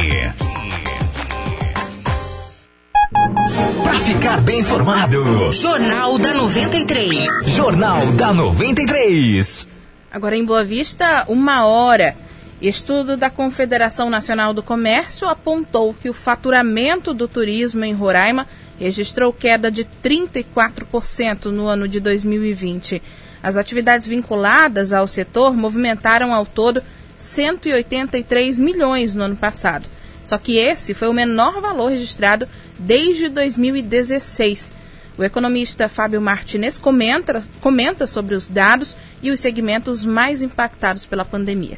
Para 3.83 3.99
ficar 3.99 4.41
bem 4.41 4.61
informado, 4.61 5.51
Jornal 5.51 6.17
da 6.17 6.33
93. 6.33 7.29
Jornal 7.49 8.03
da 8.13 8.33
93. 8.33 9.67
Agora 10.11 10.35
em 10.35 10.43
Boa 10.43 10.63
Vista, 10.63 11.23
uma 11.27 11.67
hora. 11.67 12.15
Estudo 12.63 13.17
da 13.17 13.29
Confederação 13.29 14.09
Nacional 14.09 14.53
do 14.53 14.63
Comércio 14.63 15.27
apontou 15.27 15.93
que 15.93 16.09
o 16.09 16.13
faturamento 16.13 17.13
do 17.13 17.27
turismo 17.27 17.83
em 17.83 17.93
Roraima 17.93 18.47
registrou 18.79 19.33
queda 19.33 19.69
de 19.69 19.83
34% 20.01 21.47
no 21.47 21.67
ano 21.67 21.89
de 21.89 21.99
2020. 21.99 23.03
As 23.43 23.57
atividades 23.57 24.07
vinculadas 24.07 24.93
ao 24.93 25.07
setor 25.07 25.53
movimentaram 25.53 26.33
ao 26.33 26.45
todo 26.45 26.81
183 27.17 28.57
milhões 28.59 29.13
no 29.13 29.23
ano 29.23 29.35
passado. 29.35 29.85
Só 30.23 30.37
que 30.37 30.55
esse 30.55 30.93
foi 30.93 31.09
o 31.09 31.13
menor 31.13 31.59
valor 31.59 31.91
registrado 31.91 32.47
desde 32.79 33.27
2016. 33.27 34.71
O 35.17 35.23
economista 35.25 35.89
Fábio 35.89 36.21
Martinez 36.21 36.77
comenta, 36.77 37.43
comenta 37.59 38.07
sobre 38.07 38.35
os 38.35 38.47
dados 38.47 38.95
e 39.21 39.31
os 39.31 39.41
segmentos 39.41 40.05
mais 40.05 40.41
impactados 40.41 41.05
pela 41.05 41.25
pandemia. 41.25 41.77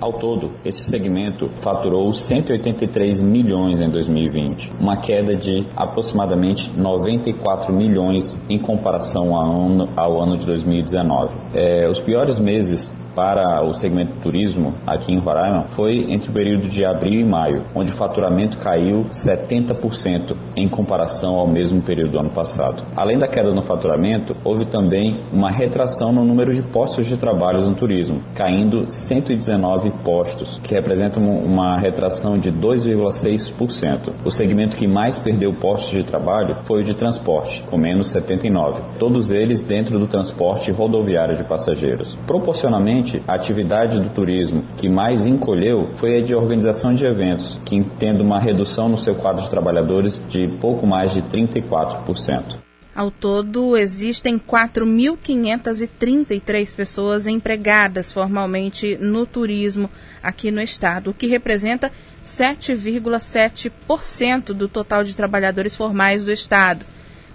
Ao 0.00 0.14
todo, 0.14 0.52
esse 0.64 0.82
segmento 0.84 1.50
faturou 1.62 2.10
183 2.10 3.20
milhões 3.20 3.80
em 3.82 3.90
2020, 3.90 4.70
uma 4.80 4.96
queda 4.96 5.36
de 5.36 5.66
aproximadamente 5.76 6.70
94 6.74 7.70
milhões 7.70 8.24
em 8.48 8.58
comparação 8.58 9.36
ao 9.36 9.66
ano, 9.66 9.88
ao 9.94 10.22
ano 10.22 10.38
de 10.38 10.46
2019. 10.46 11.34
É, 11.52 11.86
os 11.86 12.00
piores 12.00 12.38
meses 12.38 12.90
para 13.20 13.62
o 13.62 13.74
segmento 13.74 14.18
turismo 14.22 14.72
aqui 14.86 15.12
em 15.12 15.18
Roraima 15.18 15.66
foi 15.76 16.10
entre 16.10 16.30
o 16.30 16.32
período 16.32 16.68
de 16.68 16.82
abril 16.86 17.20
e 17.20 17.24
maio, 17.24 17.66
onde 17.74 17.92
o 17.92 17.94
faturamento 17.94 18.56
caiu 18.56 19.04
70% 19.26 20.34
em 20.56 20.66
comparação 20.66 21.34
ao 21.34 21.46
mesmo 21.46 21.82
período 21.82 22.12
do 22.12 22.18
ano 22.18 22.30
passado. 22.30 22.82
Além 22.96 23.18
da 23.18 23.28
queda 23.28 23.52
no 23.52 23.60
faturamento, 23.60 24.34
houve 24.42 24.64
também 24.70 25.22
uma 25.30 25.50
retração 25.50 26.10
no 26.10 26.24
número 26.24 26.54
de 26.54 26.62
postos 26.62 27.04
de 27.04 27.18
trabalho 27.18 27.60
no 27.60 27.74
turismo, 27.74 28.22
caindo 28.34 28.88
119 28.88 29.90
postos, 30.02 30.58
que 30.62 30.72
representam 30.72 31.22
uma 31.22 31.78
retração 31.78 32.38
de 32.38 32.50
2,6%. 32.50 34.14
O 34.24 34.30
segmento 34.30 34.78
que 34.78 34.88
mais 34.88 35.18
perdeu 35.18 35.52
postos 35.52 35.90
de 35.90 36.04
trabalho 36.04 36.56
foi 36.64 36.80
o 36.80 36.84
de 36.84 36.94
transporte, 36.94 37.62
com 37.64 37.76
menos 37.76 38.10
79, 38.12 38.80
todos 38.98 39.30
eles 39.30 39.62
dentro 39.62 39.98
do 39.98 40.06
transporte 40.06 40.72
rodoviário 40.72 41.36
de 41.36 41.44
passageiros. 41.44 42.18
Proporcionalmente, 42.26 43.09
a 43.26 43.34
atividade 43.34 43.98
do 43.98 44.10
turismo 44.10 44.64
que 44.76 44.88
mais 44.88 45.26
encolheu 45.26 45.90
foi 45.96 46.18
a 46.18 46.22
de 46.22 46.34
organização 46.34 46.94
de 46.94 47.04
eventos, 47.04 47.60
que 47.64 47.84
tendo 47.98 48.22
uma 48.22 48.40
redução 48.40 48.88
no 48.88 48.96
seu 48.96 49.14
quadro 49.14 49.42
de 49.42 49.50
trabalhadores 49.50 50.22
de 50.28 50.48
pouco 50.60 50.86
mais 50.86 51.12
de 51.12 51.22
34%. 51.22 52.58
Ao 52.94 53.10
todo, 53.10 53.76
existem 53.76 54.38
4.533 54.38 56.74
pessoas 56.74 57.26
empregadas 57.26 58.12
formalmente 58.12 58.98
no 59.00 59.24
turismo 59.24 59.88
aqui 60.22 60.50
no 60.50 60.60
estado, 60.60 61.08
o 61.10 61.14
que 61.14 61.26
representa 61.26 61.90
7,7% 62.24 64.52
do 64.52 64.68
total 64.68 65.04
de 65.04 65.16
trabalhadores 65.16 65.76
formais 65.76 66.24
do 66.24 66.32
estado. 66.32 66.84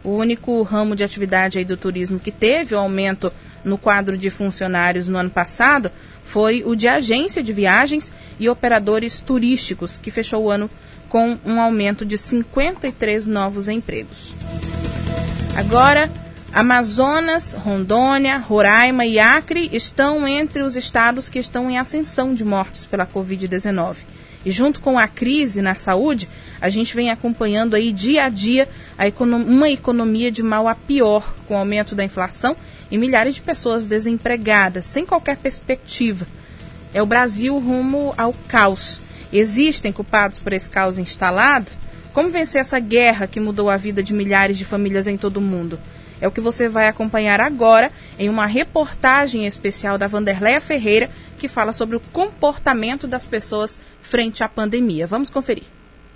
O 0.03 0.11
único 0.11 0.61
ramo 0.61 0.95
de 0.95 1.03
atividade 1.03 1.57
aí 1.57 1.65
do 1.65 1.77
turismo 1.77 2.19
que 2.19 2.31
teve 2.31 2.75
o 2.75 2.77
um 2.77 2.81
aumento 2.81 3.33
no 3.65 3.77
quadro 3.77 4.17
de 4.17 4.29
funcionários 4.29 5.09
no 5.09 5.17
ano 5.17 5.29
passado 5.29 5.91
foi 6.23 6.63
o 6.65 6.75
de 6.75 6.87
agência 6.87 7.43
de 7.43 7.51
viagens 7.51 8.13
e 8.39 8.47
operadores 8.47 9.19
turísticos, 9.19 9.99
que 10.01 10.11
fechou 10.11 10.43
o 10.43 10.51
ano 10.51 10.69
com 11.09 11.37
um 11.45 11.59
aumento 11.59 12.05
de 12.05 12.17
53 12.17 13.27
novos 13.27 13.67
empregos. 13.67 14.33
Agora, 15.55 16.11
Amazonas, 16.51 17.53
Rondônia, 17.53 18.37
Roraima 18.37 19.05
e 19.05 19.19
Acre 19.19 19.69
estão 19.73 20.27
entre 20.27 20.63
os 20.63 20.75
estados 20.75 21.29
que 21.29 21.39
estão 21.39 21.69
em 21.69 21.77
ascensão 21.77 22.33
de 22.33 22.43
mortes 22.43 22.85
pela 22.85 23.05
Covid-19. 23.05 23.97
E 24.45 24.51
junto 24.51 24.79
com 24.79 24.97
a 24.97 25.07
crise 25.07 25.61
na 25.61 25.75
saúde, 25.75 26.29
a 26.61 26.69
gente 26.69 26.95
vem 26.95 27.09
acompanhando 27.09 27.75
aí 27.75 27.91
dia 27.91 28.25
a 28.25 28.29
dia 28.29 28.69
a 28.97 29.05
uma 29.25 29.69
economia 29.69 30.31
de 30.31 30.43
mal 30.43 30.67
a 30.67 30.75
pior, 30.75 31.33
com 31.47 31.57
aumento 31.57 31.95
da 31.95 32.03
inflação 32.03 32.55
e 32.89 32.97
milhares 32.97 33.35
de 33.35 33.41
pessoas 33.41 33.87
desempregadas, 33.87 34.85
sem 34.85 35.05
qualquer 35.05 35.37
perspectiva. 35.37 36.27
É 36.93 37.01
o 37.01 37.05
Brasil 37.05 37.57
rumo 37.57 38.13
ao 38.17 38.33
caos. 38.47 39.01
Existem 39.31 39.91
culpados 39.91 40.39
por 40.39 40.53
esse 40.53 40.69
caos 40.69 40.97
instalado? 40.97 41.71
Como 42.13 42.29
vencer 42.29 42.61
essa 42.61 42.79
guerra 42.79 43.27
que 43.27 43.39
mudou 43.39 43.69
a 43.69 43.75
vida 43.75 44.01
de 44.01 44.13
milhares 44.13 44.57
de 44.57 44.63
famílias 44.63 45.07
em 45.07 45.17
todo 45.17 45.37
o 45.37 45.41
mundo? 45.41 45.77
É 46.21 46.27
o 46.27 46.31
que 46.31 46.39
você 46.39 46.69
vai 46.69 46.87
acompanhar 46.87 47.41
agora 47.41 47.91
em 48.17 48.29
uma 48.29 48.45
reportagem 48.45 49.45
especial 49.45 49.97
da 49.97 50.07
Vanderleia 50.07 50.61
Ferreira, 50.61 51.09
que 51.37 51.49
fala 51.49 51.73
sobre 51.73 51.97
o 51.97 51.99
comportamento 51.99 53.05
das 53.05 53.25
pessoas 53.25 53.79
frente 54.01 54.43
à 54.43 54.47
pandemia. 54.47 55.05
Vamos 55.05 55.29
conferir. 55.29 55.65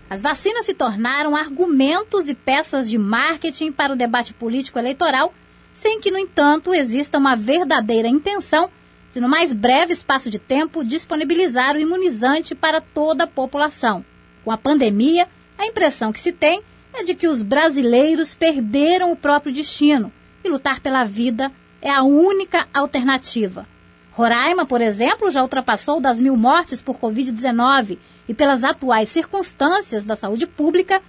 As 0.09 0.21
vacinas 0.21 0.65
se 0.65 0.73
tornaram 0.73 1.35
argumentos 1.35 2.29
e 2.29 2.33
peças 2.33 2.89
de 2.89 2.97
marketing 2.97 3.71
para 3.71 3.93
o 3.93 3.95
debate 3.95 4.33
político 4.33 4.79
eleitoral, 4.79 5.33
sem 5.81 6.01
que, 6.01 6.11
no 6.11 6.17
entanto, 6.17 6.73
exista 6.73 7.17
uma 7.17 7.35
verdadeira 7.35 8.07
intenção 8.07 8.69
de, 9.13 9.19
no 9.21 9.29
mais 9.29 9.53
breve 9.53 9.93
espaço 9.93 10.29
de 10.29 10.37
tempo, 10.37 10.83
disponibilizar 10.83 11.75
o 11.75 11.79
imunizante 11.79 12.53
para 12.53 12.81
toda 12.81 13.23
a 13.23 13.27
população. 13.27 14.03
Com 14.43 14.51
a 14.51 14.57
pandemia, 14.57 15.27
a 15.57 15.65
impressão 15.65 16.11
que 16.11 16.19
se 16.19 16.33
tem 16.33 16.61
é 16.93 17.03
de 17.03 17.15
que 17.15 17.27
os 17.27 17.41
brasileiros 17.41 18.35
perderam 18.35 19.11
o 19.11 19.15
próprio 19.15 19.53
destino 19.53 20.11
e 20.43 20.49
lutar 20.49 20.81
pela 20.81 21.05
vida 21.05 21.49
é 21.81 21.89
a 21.89 22.03
única 22.03 22.67
alternativa. 22.73 23.65
Roraima, 24.11 24.65
por 24.65 24.81
exemplo, 24.81 25.31
já 25.31 25.41
ultrapassou 25.41 26.01
das 26.01 26.19
mil 26.19 26.35
mortes 26.35 26.81
por 26.81 26.97
Covid-19 26.97 27.97
e, 28.27 28.33
pelas 28.33 28.65
atuais 28.65 29.07
circunstâncias 29.07 30.03
da 30.03 30.15
saúde 30.15 30.45
pública, 30.45 31.01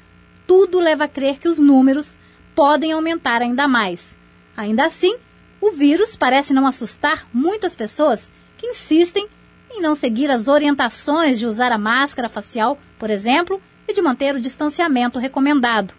tudo 0.47 0.79
leva 0.79 1.05
a 1.05 1.09
crer 1.09 1.41
que 1.41 1.49
os 1.49 1.59
números 1.59 2.17
podem 2.55 2.93
aumentar 2.93 3.43
ainda 3.43 3.67
mais. 3.67 4.20
Ainda 4.61 4.85
assim, 4.85 5.17
o 5.59 5.73
vírus 5.73 6.15
parece 6.15 6.53
não 6.53 6.67
assustar 6.67 7.27
muitas 7.33 7.75
pessoas 7.75 8.31
que 8.59 8.67
insistem 8.67 9.27
em 9.71 9.81
não 9.81 9.95
seguir 9.95 10.31
as 10.31 10.49
orientações 10.49 11.39
de 11.39 11.47
usar 11.47 11.73
a 11.73 11.79
máscara 11.79 12.29
facial, 12.29 12.79
por 12.99 13.09
exemplo, 13.09 13.59
e 13.89 13.95
de 13.95 14.03
manter 14.03 14.35
o 14.35 14.41
distanciamento 14.41 15.19
recomendado. 15.19 15.95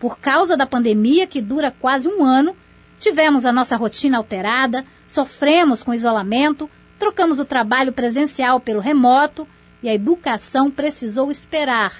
Por 0.00 0.18
causa 0.18 0.56
da 0.56 0.66
pandemia, 0.66 1.26
que 1.26 1.42
dura 1.42 1.70
quase 1.70 2.08
um 2.08 2.24
ano, 2.24 2.56
tivemos 2.98 3.44
a 3.44 3.52
nossa 3.52 3.76
rotina 3.76 4.16
alterada, 4.16 4.86
sofremos 5.06 5.82
com 5.82 5.92
isolamento, 5.92 6.70
trocamos 6.98 7.38
o 7.38 7.44
trabalho 7.44 7.92
presencial 7.92 8.58
pelo 8.58 8.80
remoto 8.80 9.46
e 9.82 9.90
a 9.90 9.94
educação 9.94 10.70
precisou 10.70 11.30
esperar. 11.30 11.92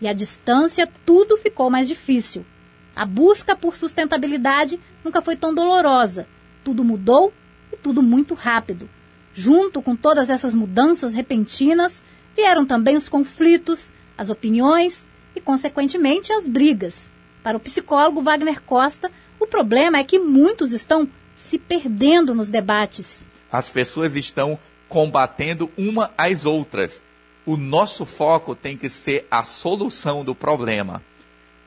E 0.00 0.06
à 0.06 0.12
distância 0.12 0.88
tudo 1.04 1.36
ficou 1.36 1.68
mais 1.68 1.88
difícil. 1.88 2.46
A 2.94 3.04
busca 3.04 3.56
por 3.56 3.76
sustentabilidade 3.76 4.78
nunca 5.04 5.20
foi 5.20 5.36
tão 5.36 5.54
dolorosa. 5.54 6.26
Tudo 6.62 6.84
mudou 6.84 7.32
e 7.72 7.76
tudo 7.76 8.02
muito 8.02 8.34
rápido. 8.34 8.88
Junto 9.34 9.82
com 9.82 9.96
todas 9.96 10.30
essas 10.30 10.54
mudanças 10.54 11.12
repentinas, 11.12 12.02
vieram 12.36 12.64
também 12.64 12.96
os 12.96 13.08
conflitos, 13.08 13.92
as 14.16 14.30
opiniões 14.30 15.08
e, 15.34 15.40
consequentemente, 15.40 16.32
as 16.32 16.46
brigas. 16.46 17.12
Para 17.42 17.56
o 17.56 17.60
psicólogo 17.60 18.22
Wagner 18.22 18.62
Costa, 18.62 19.10
o 19.40 19.46
problema 19.46 19.98
é 19.98 20.04
que 20.04 20.18
muitos 20.18 20.72
estão 20.72 21.08
se 21.36 21.58
perdendo 21.58 22.34
nos 22.34 22.48
debates. 22.48 23.26
As 23.50 23.70
pessoas 23.70 24.14
estão 24.14 24.58
combatendo 24.88 25.70
uma 25.76 26.12
às 26.16 26.46
outras. 26.46 27.02
O 27.44 27.56
nosso 27.56 28.06
foco 28.06 28.54
tem 28.54 28.76
que 28.76 28.88
ser 28.88 29.26
a 29.30 29.42
solução 29.44 30.24
do 30.24 30.34
problema. 30.34 31.02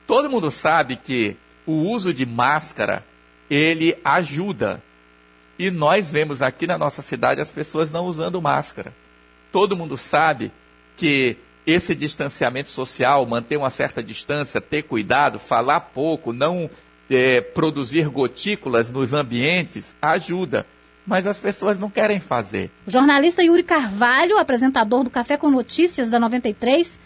Todo 0.08 0.30
mundo 0.30 0.50
sabe 0.50 0.96
que 0.96 1.36
o 1.66 1.82
uso 1.82 2.14
de 2.14 2.24
máscara 2.24 3.04
ele 3.50 3.94
ajuda. 4.02 4.82
E 5.58 5.70
nós 5.70 6.10
vemos 6.10 6.40
aqui 6.40 6.66
na 6.66 6.78
nossa 6.78 7.02
cidade 7.02 7.42
as 7.42 7.52
pessoas 7.52 7.92
não 7.92 8.06
usando 8.06 8.40
máscara. 8.40 8.94
Todo 9.52 9.76
mundo 9.76 9.98
sabe 9.98 10.50
que 10.96 11.36
esse 11.66 11.94
distanciamento 11.94 12.70
social, 12.70 13.26
manter 13.26 13.58
uma 13.58 13.68
certa 13.68 14.02
distância, 14.02 14.62
ter 14.62 14.84
cuidado, 14.84 15.38
falar 15.38 15.80
pouco, 15.80 16.32
não 16.32 16.70
é, 17.10 17.42
produzir 17.42 18.08
gotículas 18.08 18.90
nos 18.90 19.12
ambientes, 19.12 19.94
ajuda. 20.00 20.66
Mas 21.06 21.26
as 21.26 21.38
pessoas 21.38 21.78
não 21.78 21.90
querem 21.90 22.18
fazer. 22.18 22.70
O 22.86 22.90
jornalista 22.90 23.42
Yuri 23.42 23.62
Carvalho, 23.62 24.38
apresentador 24.38 25.04
do 25.04 25.10
Café 25.10 25.36
com 25.36 25.50
Notícias 25.50 26.08
da 26.08 26.18
93, 26.18 26.98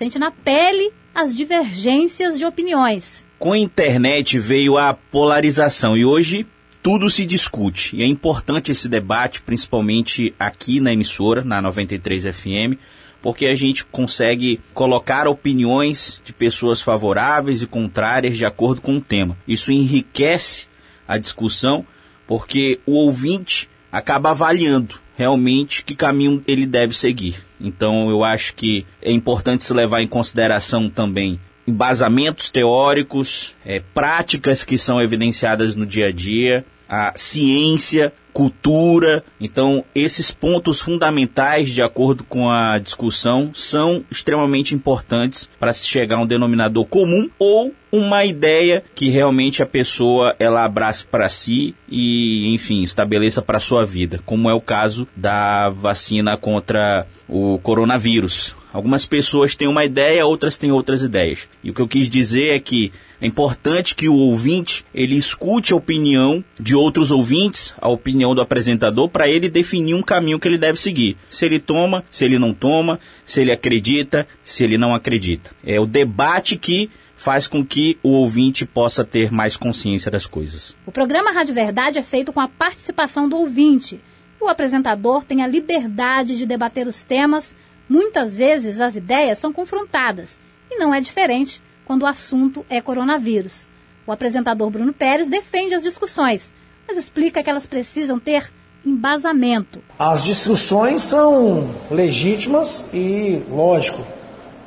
sente 0.00 0.18
na 0.18 0.30
pele 0.30 0.90
as 1.14 1.36
divergências 1.36 2.38
de 2.38 2.46
opiniões. 2.46 3.26
Com 3.38 3.52
a 3.52 3.58
internet 3.58 4.38
veio 4.38 4.78
a 4.78 4.94
polarização 4.94 5.94
e 5.94 6.06
hoje 6.06 6.46
tudo 6.82 7.10
se 7.10 7.26
discute. 7.26 7.94
E 7.96 8.02
é 8.02 8.06
importante 8.06 8.72
esse 8.72 8.88
debate, 8.88 9.42
principalmente 9.42 10.34
aqui 10.38 10.80
na 10.80 10.90
emissora, 10.90 11.44
na 11.44 11.60
93 11.60 12.24
FM, 12.34 12.80
porque 13.20 13.44
a 13.44 13.54
gente 13.54 13.84
consegue 13.84 14.58
colocar 14.72 15.28
opiniões 15.28 16.22
de 16.24 16.32
pessoas 16.32 16.80
favoráveis 16.80 17.60
e 17.60 17.66
contrárias 17.66 18.38
de 18.38 18.46
acordo 18.46 18.80
com 18.80 18.96
o 18.96 19.02
tema. 19.02 19.36
Isso 19.46 19.70
enriquece 19.70 20.66
a 21.06 21.18
discussão, 21.18 21.84
porque 22.26 22.80
o 22.86 22.92
ouvinte 22.92 23.68
acaba 23.92 24.30
avaliando 24.30 24.98
realmente 25.20 25.84
que 25.84 25.94
caminho 25.94 26.42
ele 26.46 26.66
deve 26.66 26.96
seguir. 26.96 27.44
Então 27.60 28.08
eu 28.08 28.24
acho 28.24 28.54
que 28.54 28.86
é 29.02 29.12
importante 29.12 29.62
se 29.62 29.74
levar 29.74 30.00
em 30.00 30.08
consideração 30.08 30.88
também 30.88 31.38
embasamentos 31.68 32.48
teóricos, 32.48 33.54
é, 33.64 33.80
práticas 33.92 34.64
que 34.64 34.78
são 34.78 35.00
evidenciadas 35.00 35.76
no 35.76 35.84
dia 35.84 36.06
a 36.06 36.10
dia, 36.10 36.64
a 36.88 37.12
ciência, 37.14 38.14
cultura. 38.32 39.24
Então, 39.40 39.84
esses 39.94 40.30
pontos 40.30 40.80
fundamentais, 40.80 41.70
de 41.70 41.82
acordo 41.82 42.24
com 42.24 42.50
a 42.50 42.78
discussão, 42.78 43.50
são 43.54 44.04
extremamente 44.10 44.74
importantes 44.74 45.50
para 45.58 45.72
se 45.72 45.86
chegar 45.86 46.16
a 46.16 46.20
um 46.20 46.26
denominador 46.26 46.86
comum 46.86 47.28
ou 47.38 47.74
uma 47.92 48.24
ideia 48.24 48.84
que 48.94 49.10
realmente 49.10 49.62
a 49.62 49.66
pessoa 49.66 50.34
ela 50.38 50.64
abrace 50.64 51.04
para 51.04 51.28
si 51.28 51.74
e, 51.88 52.54
enfim, 52.54 52.82
estabeleça 52.82 53.42
para 53.42 53.58
sua 53.58 53.84
vida, 53.84 54.20
como 54.24 54.48
é 54.48 54.54
o 54.54 54.60
caso 54.60 55.08
da 55.16 55.70
vacina 55.70 56.36
contra 56.36 57.06
o 57.28 57.58
coronavírus. 57.58 58.56
Algumas 58.72 59.04
pessoas 59.04 59.56
têm 59.56 59.66
uma 59.66 59.84
ideia, 59.84 60.24
outras 60.24 60.56
têm 60.56 60.70
outras 60.70 61.02
ideias. 61.02 61.48
E 61.62 61.70
o 61.70 61.74
que 61.74 61.82
eu 61.82 61.88
quis 61.88 62.08
dizer 62.08 62.54
é 62.54 62.60
que 62.60 62.92
é 63.20 63.26
importante 63.26 63.94
que 63.94 64.08
o 64.08 64.14
ouvinte 64.14 64.84
ele 64.94 65.16
escute 65.16 65.72
a 65.72 65.76
opinião 65.76 66.42
de 66.58 66.74
outros 66.74 67.10
ouvintes, 67.10 67.74
a 67.78 67.88
opinião 67.88 68.34
do 68.34 68.40
apresentador, 68.40 69.08
para 69.10 69.28
ele 69.28 69.50
definir 69.50 69.94
um 69.94 70.02
caminho 70.02 70.38
que 70.38 70.48
ele 70.48 70.56
deve 70.56 70.80
seguir. 70.80 71.18
Se 71.28 71.44
ele 71.44 71.58
toma, 71.58 72.02
se 72.10 72.24
ele 72.24 72.38
não 72.38 72.54
toma, 72.54 72.98
se 73.26 73.42
ele 73.42 73.52
acredita, 73.52 74.26
se 74.42 74.64
ele 74.64 74.78
não 74.78 74.94
acredita. 74.94 75.50
É 75.62 75.78
o 75.78 75.86
debate 75.86 76.56
que 76.56 76.90
faz 77.14 77.46
com 77.46 77.62
que 77.62 77.98
o 78.02 78.12
ouvinte 78.12 78.64
possa 78.64 79.04
ter 79.04 79.30
mais 79.30 79.54
consciência 79.54 80.10
das 80.10 80.26
coisas. 80.26 80.74
O 80.86 80.90
programa 80.90 81.30
Rádio 81.30 81.54
Verdade 81.54 81.98
é 81.98 82.02
feito 82.02 82.32
com 82.32 82.40
a 82.40 82.48
participação 82.48 83.28
do 83.28 83.36
ouvinte. 83.36 84.00
O 84.40 84.48
apresentador 84.48 85.22
tem 85.24 85.42
a 85.42 85.46
liberdade 85.46 86.38
de 86.38 86.46
debater 86.46 86.86
os 86.86 87.02
temas, 87.02 87.54
muitas 87.86 88.34
vezes 88.34 88.80
as 88.80 88.96
ideias 88.96 89.38
são 89.38 89.52
confrontadas, 89.52 90.40
e 90.70 90.78
não 90.78 90.94
é 90.94 91.00
diferente 91.02 91.60
quando 91.90 92.04
o 92.04 92.06
assunto 92.06 92.64
é 92.70 92.80
coronavírus. 92.80 93.68
O 94.06 94.12
apresentador 94.12 94.70
Bruno 94.70 94.92
Pérez 94.92 95.28
defende 95.28 95.74
as 95.74 95.82
discussões, 95.82 96.54
mas 96.86 96.96
explica 96.96 97.42
que 97.42 97.50
elas 97.50 97.66
precisam 97.66 98.16
ter 98.16 98.48
embasamento. 98.86 99.82
As 99.98 100.22
discussões 100.22 101.02
são 101.02 101.68
legítimas 101.90 102.84
e, 102.94 103.42
lógico, 103.50 104.06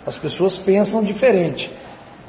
as 0.05 0.17
pessoas 0.17 0.57
pensam 0.57 1.01
diferente. 1.01 1.71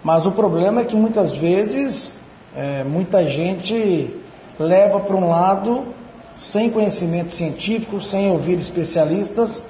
Mas 0.04 0.26
o 0.26 0.30
problema 0.30 0.82
é 0.82 0.84
que 0.84 0.94
muitas 0.94 1.36
vezes 1.36 2.12
é, 2.54 2.84
muita 2.84 3.28
gente 3.28 4.16
leva 4.60 5.00
para 5.00 5.16
um 5.16 5.28
lado 5.28 5.88
sem 6.36 6.70
conhecimento 6.70 7.34
científico, 7.34 8.00
sem 8.00 8.30
ouvir 8.30 8.60
especialistas, 8.60 9.64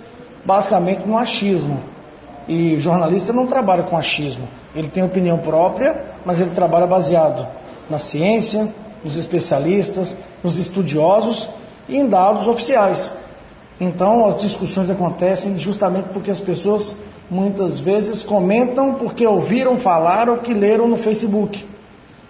basicamente 0.44 1.06
no 1.06 1.16
achismo. 1.16 1.93
E 2.46 2.78
jornalista 2.78 3.32
não 3.32 3.46
trabalha 3.46 3.82
com 3.82 3.96
achismo. 3.96 4.48
Ele 4.74 4.88
tem 4.88 5.02
opinião 5.02 5.38
própria, 5.38 6.02
mas 6.24 6.40
ele 6.40 6.50
trabalha 6.50 6.86
baseado 6.86 7.46
na 7.88 7.98
ciência, 7.98 8.68
nos 9.02 9.16
especialistas, 9.16 10.16
nos 10.42 10.58
estudiosos 10.58 11.48
e 11.88 11.96
em 11.96 12.06
dados 12.06 12.48
oficiais. 12.48 13.12
Então, 13.80 14.24
as 14.26 14.36
discussões 14.36 14.88
acontecem 14.88 15.58
justamente 15.58 16.06
porque 16.12 16.30
as 16.30 16.40
pessoas 16.40 16.96
muitas 17.30 17.78
vezes 17.78 18.22
comentam 18.22 18.94
porque 18.94 19.26
ouviram 19.26 19.76
falar 19.76 20.28
ou 20.28 20.38
que 20.38 20.54
leram 20.54 20.86
no 20.86 20.96
Facebook. 20.96 21.66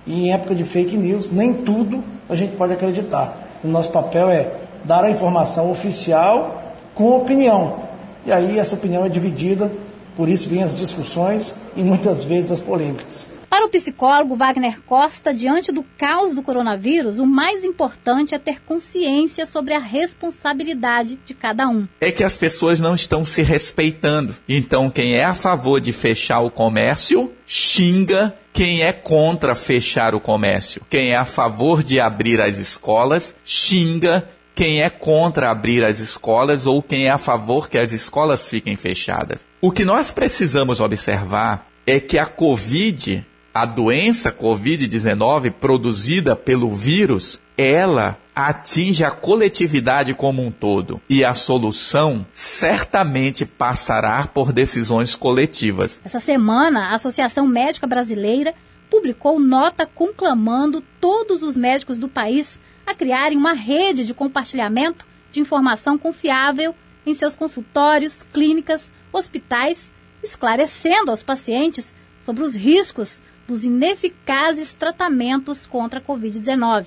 E 0.07 0.27
em 0.27 0.33
época 0.33 0.55
de 0.55 0.64
fake 0.64 0.96
news, 0.96 1.31
nem 1.31 1.53
tudo 1.53 2.03
a 2.29 2.35
gente 2.35 2.57
pode 2.57 2.72
acreditar. 2.72 3.37
O 3.62 3.68
nosso 3.68 3.90
papel 3.90 4.31
é 4.31 4.50
dar 4.85 5.05
a 5.05 5.11
informação 5.11 5.70
oficial 5.70 6.62
com 6.94 7.16
opinião. 7.16 7.85
E 8.27 8.33
aí 8.33 8.59
essa 8.59 8.74
opinião 8.74 9.05
é 9.05 9.09
dividida, 9.09 9.70
por 10.16 10.29
isso 10.29 10.48
vêm 10.48 10.62
as 10.62 10.74
discussões 10.74 11.55
e 11.77 11.83
muitas 11.83 12.24
vezes 12.24 12.53
as 12.53 12.61
polêmicas. 12.61 13.29
Para 13.55 13.66
o 13.66 13.68
psicólogo 13.68 14.35
Wagner 14.35 14.83
Costa, 14.83 15.33
diante 15.33 15.70
do 15.70 15.85
caos 15.96 16.35
do 16.35 16.42
coronavírus, 16.42 17.20
o 17.20 17.24
mais 17.24 17.62
importante 17.62 18.35
é 18.35 18.38
ter 18.38 18.61
consciência 18.61 19.46
sobre 19.46 19.74
a 19.74 19.79
responsabilidade 19.79 21.18
de 21.24 21.35
cada 21.35 21.68
um. 21.68 21.87
É 22.00 22.11
que 22.11 22.24
as 22.24 22.37
pessoas 22.37 22.81
não 22.81 22.96
estão 22.96 23.24
se 23.24 23.42
respeitando. 23.42 24.35
Então, 24.48 24.90
quem 24.90 25.14
é 25.14 25.24
a 25.24 25.35
favor 25.35 25.81
de 25.81 25.92
fechar 25.92 26.40
o 26.40 26.50
comércio, 26.50 27.33
xinga 27.46 28.37
quem 28.53 28.83
é 28.83 28.92
contra 28.92 29.55
fechar 29.55 30.14
o 30.14 30.20
comércio. 30.20 30.83
Quem 30.88 31.11
é 31.11 31.16
a 31.16 31.24
favor 31.24 31.83
de 31.83 31.98
abrir 31.98 32.40
as 32.40 32.59
escolas, 32.59 33.35
xinga 33.44 34.29
quem 34.55 34.83
é 34.83 34.90
contra 34.90 35.51
abrir 35.51 35.85
as 35.85 35.99
escolas 35.99 36.67
ou 36.67 36.83
quem 36.83 37.07
é 37.07 37.11
a 37.11 37.19
favor 37.19 37.69
que 37.69 37.79
as 37.79 37.93
escolas 37.93 38.49
fiquem 38.49 38.77
fechadas. 38.77 39.47
O 39.61 39.71
que 39.71 39.85
nós 39.85 40.11
precisamos 40.11 40.81
observar 40.81 41.67
é 41.87 41.99
que 41.99 42.19
a 42.19 42.27
Covid 42.27 43.25
a 43.55 43.64
doença 43.64 44.33
Covid-19 44.33 45.53
produzida 45.53 46.35
pelo 46.35 46.73
vírus, 46.73 47.40
ela 47.57 48.19
atinge 48.35 49.05
a 49.05 49.12
coletividade 49.12 50.12
como 50.12 50.45
um 50.45 50.51
todo. 50.51 51.01
E 51.09 51.25
a 51.25 51.35
solução 51.35 52.27
certamente 52.33 53.47
passará 53.47 54.27
por 54.27 54.53
decisões 54.53 55.14
coletivas. 55.14 56.01
Essa 56.05 56.19
semana, 56.19 56.88
a 56.88 56.95
Associação 56.95 57.47
Médica 57.47 57.87
Brasileira 57.87 58.53
publicou 58.90 59.38
nota 59.38 59.87
conclamando 59.87 60.83
todos 61.01 61.40
os 61.40 61.57
médicos 61.57 61.97
do 61.97 62.09
país 62.09 62.61
a 62.87 62.94
criarem 62.94 63.38
uma 63.38 63.53
rede 63.53 64.05
de 64.05 64.14
compartilhamento 64.14 65.07
de 65.31 65.40
informação 65.40 65.99
confiável 65.99 66.75
em 67.07 67.14
seus 67.14 67.35
consultórios, 67.35 68.23
clínicas, 68.33 68.92
hospitais, 69.12 69.92
esclarecendo 70.23 71.11
aos 71.11 71.23
pacientes 71.23 71.94
sobre 72.25 72.42
os 72.42 72.55
riscos 72.55 73.23
dos 73.47 73.64
ineficazes 73.64 74.73
tratamentos 74.73 75.66
contra 75.66 76.01
a 76.01 76.03
Covid-19. 76.03 76.87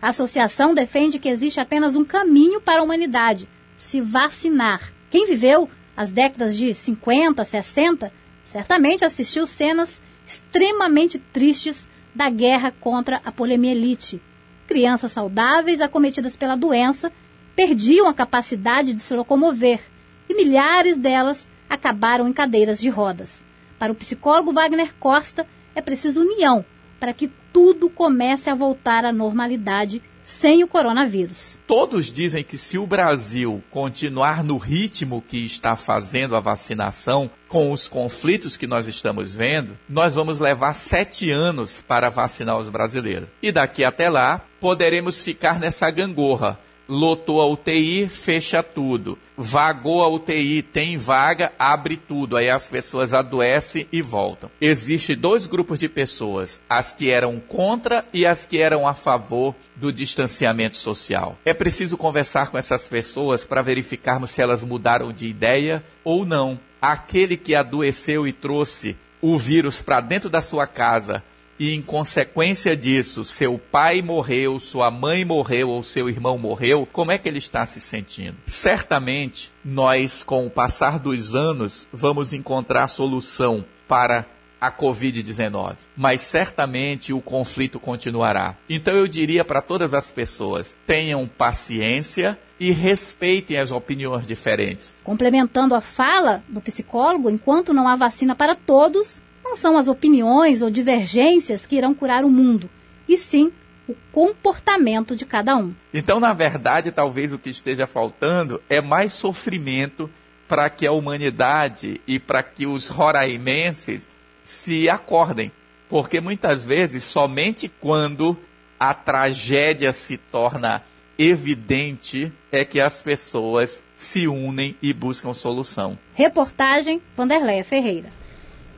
A 0.00 0.10
associação 0.10 0.74
defende 0.74 1.18
que 1.18 1.28
existe 1.28 1.58
apenas 1.58 1.96
um 1.96 2.04
caminho 2.04 2.60
para 2.60 2.80
a 2.80 2.84
humanidade: 2.84 3.48
se 3.78 4.00
vacinar. 4.00 4.92
Quem 5.10 5.26
viveu 5.26 5.68
as 5.96 6.12
décadas 6.12 6.56
de 6.56 6.74
50, 6.74 7.42
60, 7.42 8.12
certamente 8.44 9.04
assistiu 9.04 9.46
cenas 9.46 10.02
extremamente 10.26 11.18
tristes 11.18 11.88
da 12.14 12.28
guerra 12.28 12.72
contra 12.80 13.20
a 13.24 13.32
poliomielite. 13.32 14.20
Crianças 14.66 15.12
saudáveis 15.12 15.80
acometidas 15.80 16.36
pela 16.36 16.56
doença 16.56 17.12
perdiam 17.54 18.08
a 18.08 18.14
capacidade 18.14 18.94
de 18.94 19.02
se 19.02 19.14
locomover 19.14 19.80
e 20.28 20.34
milhares 20.34 20.98
delas 20.98 21.48
acabaram 21.68 22.28
em 22.28 22.32
cadeiras 22.32 22.80
de 22.80 22.88
rodas. 22.88 23.44
Para 23.78 23.92
o 23.92 23.96
psicólogo 23.96 24.52
Wagner 24.52 24.94
Costa, 24.98 25.46
é 25.74 25.80
preciso 25.80 26.20
união 26.20 26.64
para 26.98 27.12
que 27.12 27.30
tudo 27.52 27.88
comece 27.88 28.50
a 28.50 28.54
voltar 28.54 29.04
à 29.04 29.12
normalidade 29.12 30.02
sem 30.26 30.64
o 30.64 30.66
coronavírus. 30.66 31.56
Todos 31.68 32.10
dizem 32.10 32.42
que 32.42 32.58
se 32.58 32.76
o 32.76 32.84
Brasil 32.84 33.62
continuar 33.70 34.42
no 34.42 34.58
ritmo 34.58 35.22
que 35.22 35.38
está 35.38 35.76
fazendo 35.76 36.34
a 36.34 36.40
vacinação, 36.40 37.30
com 37.46 37.70
os 37.70 37.86
conflitos 37.86 38.56
que 38.56 38.66
nós 38.66 38.88
estamos 38.88 39.36
vendo, 39.36 39.78
nós 39.88 40.16
vamos 40.16 40.40
levar 40.40 40.74
sete 40.74 41.30
anos 41.30 41.80
para 41.80 42.10
vacinar 42.10 42.58
os 42.58 42.68
brasileiros. 42.68 43.28
E 43.40 43.52
daqui 43.52 43.84
até 43.84 44.10
lá, 44.10 44.44
poderemos 44.60 45.22
ficar 45.22 45.60
nessa 45.60 45.88
gangorra 45.92 46.58
lotou 46.88 47.40
a 47.40 47.46
UTI, 47.46 48.08
fecha 48.08 48.62
tudo. 48.62 49.18
Vagou 49.36 50.02
a 50.02 50.08
UTI, 50.08 50.62
tem 50.62 50.96
vaga, 50.96 51.52
abre 51.58 51.96
tudo. 51.96 52.36
Aí 52.36 52.48
as 52.48 52.68
pessoas 52.68 53.12
adoecem 53.12 53.86
e 53.92 54.00
voltam. 54.00 54.50
Existem 54.60 55.16
dois 55.16 55.46
grupos 55.46 55.78
de 55.78 55.88
pessoas: 55.88 56.60
as 56.68 56.94
que 56.94 57.10
eram 57.10 57.40
contra 57.40 58.04
e 58.12 58.24
as 58.24 58.46
que 58.46 58.58
eram 58.58 58.86
a 58.86 58.94
favor 58.94 59.54
do 59.74 59.92
distanciamento 59.92 60.76
social. 60.76 61.38
É 61.44 61.52
preciso 61.52 61.96
conversar 61.96 62.50
com 62.50 62.58
essas 62.58 62.88
pessoas 62.88 63.44
para 63.44 63.62
verificarmos 63.62 64.30
se 64.30 64.40
elas 64.40 64.64
mudaram 64.64 65.12
de 65.12 65.26
ideia 65.26 65.84
ou 66.04 66.24
não. 66.24 66.58
Aquele 66.80 67.36
que 67.36 67.54
adoeceu 67.54 68.26
e 68.28 68.32
trouxe 68.32 68.96
o 69.20 69.36
vírus 69.38 69.82
para 69.82 70.00
dentro 70.00 70.30
da 70.30 70.40
sua 70.40 70.66
casa 70.66 71.22
e 71.58 71.74
em 71.74 71.82
consequência 71.82 72.76
disso, 72.76 73.24
seu 73.24 73.58
pai 73.58 74.02
morreu, 74.02 74.58
sua 74.58 74.90
mãe 74.90 75.24
morreu 75.24 75.70
ou 75.70 75.82
seu 75.82 76.08
irmão 76.08 76.36
morreu, 76.38 76.86
como 76.92 77.10
é 77.10 77.18
que 77.18 77.28
ele 77.28 77.38
está 77.38 77.64
se 77.64 77.80
sentindo? 77.80 78.36
Certamente, 78.46 79.52
nós, 79.64 80.22
com 80.22 80.46
o 80.46 80.50
passar 80.50 80.98
dos 80.98 81.34
anos, 81.34 81.88
vamos 81.92 82.32
encontrar 82.32 82.88
solução 82.88 83.64
para 83.88 84.26
a 84.60 84.72
Covid-19, 84.72 85.76
mas 85.96 86.20
certamente 86.22 87.12
o 87.12 87.20
conflito 87.20 87.78
continuará. 87.78 88.56
Então 88.68 88.94
eu 88.94 89.06
diria 89.06 89.44
para 89.44 89.60
todas 89.60 89.94
as 89.94 90.10
pessoas: 90.10 90.76
tenham 90.86 91.26
paciência 91.26 92.38
e 92.58 92.72
respeitem 92.72 93.58
as 93.58 93.70
opiniões 93.70 94.26
diferentes. 94.26 94.94
Complementando 95.04 95.74
a 95.74 95.80
fala 95.80 96.42
do 96.48 96.60
psicólogo, 96.60 97.28
enquanto 97.28 97.74
não 97.74 97.86
há 97.86 97.96
vacina 97.96 98.34
para 98.34 98.54
todos, 98.54 99.22
não 99.46 99.54
são 99.54 99.78
as 99.78 99.86
opiniões 99.86 100.60
ou 100.60 100.68
divergências 100.68 101.64
que 101.64 101.76
irão 101.76 101.94
curar 101.94 102.24
o 102.24 102.30
mundo, 102.30 102.68
e 103.08 103.16
sim 103.16 103.52
o 103.88 103.94
comportamento 104.10 105.14
de 105.14 105.24
cada 105.24 105.56
um. 105.56 105.72
Então, 105.94 106.18
na 106.18 106.32
verdade, 106.32 106.90
talvez 106.90 107.32
o 107.32 107.38
que 107.38 107.48
esteja 107.48 107.86
faltando 107.86 108.60
é 108.68 108.80
mais 108.80 109.12
sofrimento 109.12 110.10
para 110.48 110.68
que 110.68 110.84
a 110.84 110.92
humanidade 110.92 112.00
e 112.06 112.18
para 112.18 112.42
que 112.42 112.66
os 112.66 112.88
roraimenses 112.88 114.08
se 114.42 114.88
acordem. 114.88 115.52
Porque 115.88 116.20
muitas 116.20 116.64
vezes, 116.64 117.04
somente 117.04 117.68
quando 117.68 118.36
a 118.78 118.92
tragédia 118.92 119.92
se 119.92 120.16
torna 120.16 120.82
evidente 121.16 122.32
é 122.50 122.64
que 122.64 122.80
as 122.80 123.00
pessoas 123.00 123.82
se 123.94 124.26
unem 124.26 124.76
e 124.82 124.92
buscam 124.92 125.32
solução. 125.32 125.96
Reportagem 126.12 127.00
Vanderleia 127.16 127.64
Ferreira. 127.64 128.10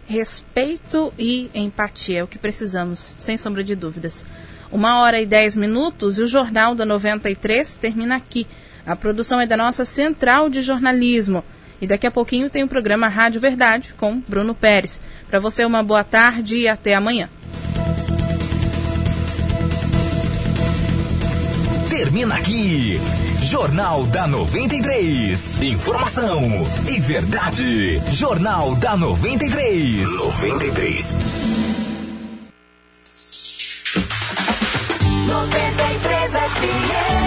Respeito 0.09 1.13
e 1.19 1.51
empatia 1.55 2.21
é 2.21 2.25
o 2.25 2.27
que 2.27 2.39
precisamos, 2.39 3.15
sem 3.19 3.37
sombra 3.37 3.63
de 3.63 3.77
dúvidas. 3.77 4.25
Uma 4.73 5.01
hora 5.01 5.21
e 5.21 5.27
dez 5.27 5.55
minutos 5.55 6.19
e 6.19 6.23
o 6.23 6.27
Jornal 6.27 6.75
da 6.75 6.87
93 6.87 7.77
termina 7.77 8.17
aqui. 8.17 8.47
A 8.87 8.97
produção 8.97 9.39
é 9.39 9.47
da 9.47 9.55
nossa 9.55 9.85
Central 9.85 10.49
de 10.49 10.63
Jornalismo. 10.63 11.45
E 11.79 11.87
daqui 11.87 12.07
a 12.07 12.11
pouquinho 12.11 12.49
tem 12.49 12.65
o 12.65 12.69
programa 12.69 13.07
Rádio 13.07 13.39
Verdade 13.39 13.93
com 13.99 14.19
Bruno 14.27 14.55
Pérez. 14.55 14.99
Para 15.29 15.41
você, 15.41 15.67
uma 15.67 15.83
boa 15.83 16.03
tarde 16.03 16.57
e 16.57 16.69
até 16.69 16.95
amanhã. 16.95 17.29
Termina 21.91 22.35
aqui. 22.35 22.99
Jornal 23.49 24.05
da 24.09 24.27
93. 24.27 25.63
Informação 25.63 26.43
e 26.87 27.01
verdade. 27.01 27.99
Jornal 28.13 28.75
da 28.75 28.95
93. 28.95 30.03
93. 30.03 31.19
93 35.27 36.33
FM. 36.33 37.18